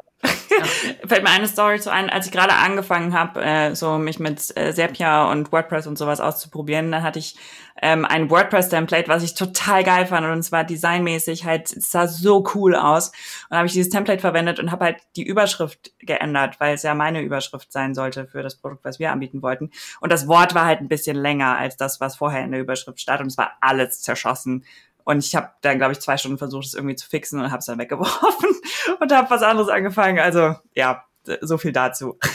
[0.59, 0.65] Ja.
[1.07, 4.57] Fällt mir eine Story zu ein, als ich gerade angefangen habe, äh, so mich mit
[4.57, 7.37] äh, Zapier und WordPress und sowas auszuprobieren, dann hatte ich
[7.81, 12.45] ähm, ein WordPress-Template, was ich total geil fand und es war designmäßig halt, sah so
[12.55, 13.13] cool aus.
[13.51, 16.95] Und habe ich dieses Template verwendet und habe halt die Überschrift geändert, weil es ja
[16.95, 19.71] meine Überschrift sein sollte für das Produkt, was wir anbieten wollten.
[20.01, 23.01] Und das Wort war halt ein bisschen länger als das, was vorher in der Überschrift
[23.01, 24.65] stand und es war alles zerschossen.
[25.05, 27.59] Und ich habe dann, glaube ich, zwei Stunden versucht, es irgendwie zu fixen und habe
[27.59, 28.51] es dann weggeworfen
[29.01, 30.19] und habe was anderes angefangen.
[30.19, 31.05] Also ja,
[31.41, 32.19] so viel dazu.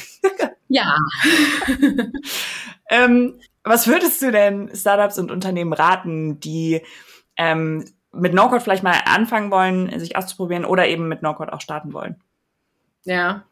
[0.70, 0.98] Ja.
[2.90, 6.82] ähm, was würdest du denn Startups und Unternehmen raten, die
[7.38, 11.94] ähm, mit No-Code vielleicht mal anfangen wollen, sich auszuprobieren oder eben mit No-Code auch starten
[11.94, 12.22] wollen?
[13.06, 13.46] Ja.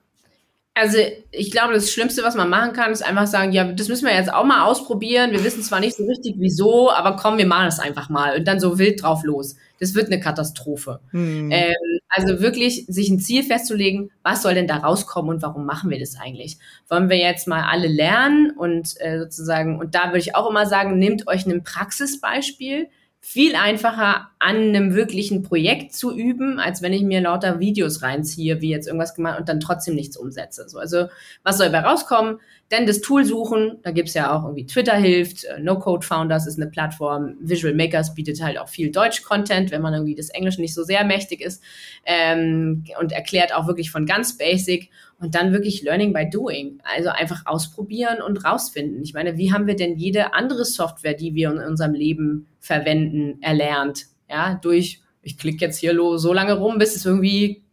[0.77, 0.97] Also
[1.31, 4.13] ich glaube, das Schlimmste, was man machen kann, ist einfach sagen, ja, das müssen wir
[4.13, 5.31] jetzt auch mal ausprobieren.
[5.31, 8.45] Wir wissen zwar nicht so richtig wieso, aber komm, wir machen es einfach mal und
[8.45, 9.55] dann so wild drauf los.
[9.79, 10.99] Das wird eine Katastrophe.
[11.11, 11.49] Hm.
[11.49, 11.73] Ähm,
[12.09, 15.99] also wirklich sich ein Ziel festzulegen, was soll denn da rauskommen und warum machen wir
[15.99, 16.57] das eigentlich?
[16.89, 20.65] Wollen wir jetzt mal alle lernen und äh, sozusagen, und da würde ich auch immer
[20.65, 22.89] sagen, nehmt euch ein Praxisbeispiel,
[23.27, 28.61] viel einfacher an einem wirklichen Projekt zu üben, als wenn ich mir lauter Videos reinziehe,
[28.61, 30.69] wie jetzt irgendwas gemacht und dann trotzdem nichts umsetze.
[30.69, 31.07] So, also
[31.41, 32.39] was soll dabei rauskommen?
[32.71, 36.47] Denn das Tool suchen, da gibt's ja auch irgendwie Twitter hilft, äh, No Code Founders
[36.47, 40.57] ist eine Plattform, Visual Makers bietet halt auch viel Deutsch-Content, wenn man irgendwie das Englisch
[40.57, 41.61] nicht so sehr mächtig ist
[42.05, 44.89] ähm, und erklärt auch wirklich von ganz basic
[45.19, 46.79] und dann wirklich Learning by Doing.
[46.83, 49.03] Also einfach ausprobieren und rausfinden.
[49.03, 53.41] Ich meine, wie haben wir denn jede andere Software, die wir in unserem Leben verwenden,
[53.41, 54.07] erlernt?
[54.27, 57.63] Ja, durch, ich klicke jetzt hier so lange rum, bis es irgendwie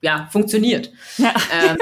[0.00, 0.92] ja, funktioniert.
[1.16, 1.32] Ja.
[1.52, 1.78] Ähm,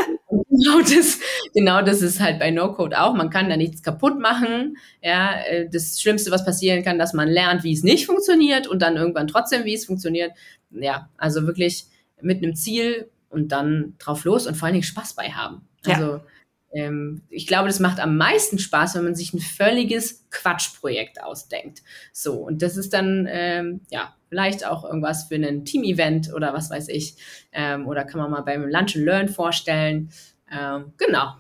[0.51, 1.19] genau, das,
[1.55, 3.15] genau das ist halt bei No-Code auch.
[3.15, 4.77] Man kann da nichts kaputt machen.
[5.03, 8.83] Ja, äh, das Schlimmste, was passieren kann, dass man lernt, wie es nicht funktioniert und
[8.83, 10.33] dann irgendwann trotzdem, wie es funktioniert.
[10.71, 11.87] Ja, also wirklich
[12.21, 15.63] mit einem Ziel und dann drauf los und vor allen Dingen Spaß bei haben.
[15.87, 16.25] Also ja.
[16.73, 21.83] ähm, ich glaube, das macht am meisten Spaß, wenn man sich ein völliges Quatschprojekt ausdenkt.
[22.13, 26.71] So, und das ist dann, ähm, ja, vielleicht auch irgendwas für ein Team-Event oder was
[26.71, 27.17] weiß ich.
[27.53, 30.11] Ähm, oder kann man mal beim Lunch and Learn vorstellen.
[30.51, 31.37] Ähm, genau.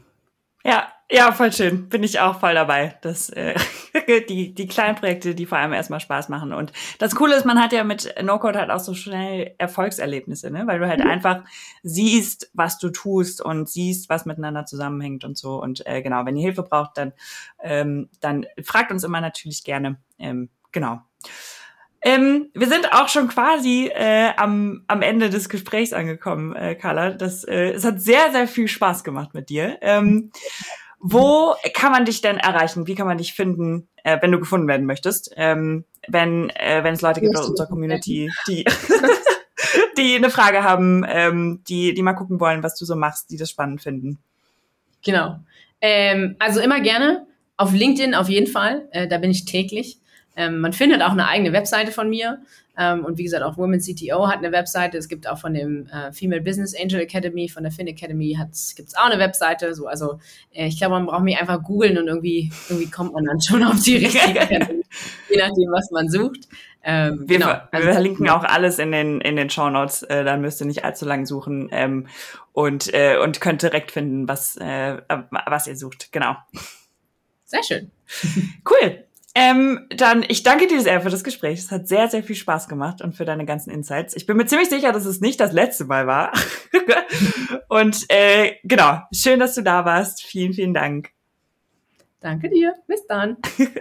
[0.64, 1.88] Ja, ja, voll schön.
[1.88, 2.96] Bin ich auch voll dabei.
[3.00, 3.54] Das, äh,
[4.28, 6.52] die, die kleinen Projekte, die vor allem erstmal Spaß machen.
[6.52, 10.66] Und das Coole ist, man hat ja mit No-Code halt auch so schnell Erfolgserlebnisse, ne?
[10.66, 11.10] Weil du halt mhm.
[11.10, 11.42] einfach
[11.82, 15.60] siehst, was du tust und siehst, was miteinander zusammenhängt und so.
[15.60, 17.12] Und äh, genau, wenn ihr Hilfe braucht, dann,
[17.60, 19.96] ähm, dann fragt uns immer natürlich gerne.
[20.18, 21.00] Ähm, genau.
[22.02, 27.10] Ähm, wir sind auch schon quasi äh, am, am Ende des Gesprächs angekommen, äh, Carla.
[27.10, 29.78] Das, äh, es hat sehr, sehr viel Spaß gemacht mit dir.
[29.82, 30.30] Ähm,
[30.98, 32.86] wo kann man dich denn erreichen?
[32.86, 35.32] Wie kann man dich finden, äh, wenn du gefunden werden möchtest?
[35.36, 38.64] Ähm, wenn, äh, wenn es Leute gibt aus unserer Community, die,
[39.98, 43.36] die eine Frage haben, ähm, die, die mal gucken wollen, was du so machst, die
[43.36, 44.18] das spannend finden.
[45.04, 45.36] Genau.
[45.80, 47.26] Ähm, also immer gerne.
[47.56, 48.88] Auf LinkedIn auf jeden Fall.
[48.90, 49.99] Äh, da bin ich täglich.
[50.36, 52.40] Ähm, man findet auch eine eigene Webseite von mir.
[52.78, 54.96] Ähm, und wie gesagt, auch Women CTO hat eine Webseite.
[54.96, 58.38] Es gibt auch von dem äh, Female Business Angel Academy, von der Fin Academy
[58.76, 59.74] gibt es auch eine Webseite.
[59.74, 60.18] So, also
[60.52, 63.64] äh, ich glaube, man braucht mich einfach googeln und irgendwie, irgendwie kommt man dann schon
[63.64, 64.82] auf die richtige Academy,
[65.28, 66.48] je nachdem, was man sucht.
[66.82, 67.50] Ähm, wir, genau.
[67.70, 70.02] also, wir verlinken auch alles in den in den Show Notes.
[70.04, 72.06] Äh, dann müsst ihr nicht allzu lang suchen ähm,
[72.52, 74.96] und äh, und könnt direkt finden, was äh,
[75.30, 76.12] was ihr sucht.
[76.12, 76.36] Genau.
[77.44, 77.90] Sehr schön.
[78.64, 79.04] Cool.
[79.34, 81.60] Ähm, dann, ich danke dir sehr für das Gespräch.
[81.60, 84.16] Es hat sehr, sehr viel Spaß gemacht und für deine ganzen Insights.
[84.16, 86.32] Ich bin mir ziemlich sicher, dass es nicht das letzte Mal war.
[87.68, 90.22] und äh, genau, schön, dass du da warst.
[90.22, 91.10] Vielen, vielen Dank.
[92.20, 92.74] Danke dir.
[92.86, 93.36] Bis dann.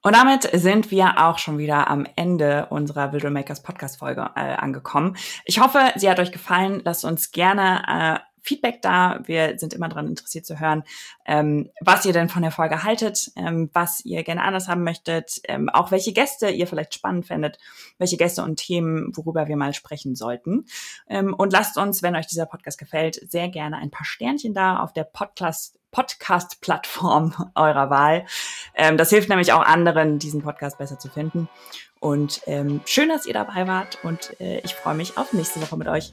[0.00, 4.54] Und damit sind wir auch schon wieder am Ende unserer Visual Makers Podcast Folge äh,
[4.54, 5.16] angekommen.
[5.44, 6.80] Ich hoffe, sie hat euch gefallen.
[6.84, 9.20] Lasst uns gerne äh, Feedback da.
[9.24, 10.84] Wir sind immer daran interessiert zu hören,
[11.26, 15.40] ähm, was ihr denn von der Folge haltet, ähm, was ihr gerne anders haben möchtet,
[15.44, 17.58] ähm, auch welche Gäste ihr vielleicht spannend findet,
[17.98, 20.66] welche Gäste und Themen, worüber wir mal sprechen sollten.
[21.08, 24.80] Ähm, und lasst uns, wenn euch dieser Podcast gefällt, sehr gerne ein paar Sternchen da
[24.80, 28.26] auf der Podcast Podcast-Plattform eurer Wahl.
[28.74, 31.48] Ähm, das hilft nämlich auch anderen, diesen Podcast besser zu finden.
[32.00, 35.76] Und ähm, schön, dass ihr dabei wart und äh, ich freue mich auf nächste Woche
[35.76, 36.12] mit euch.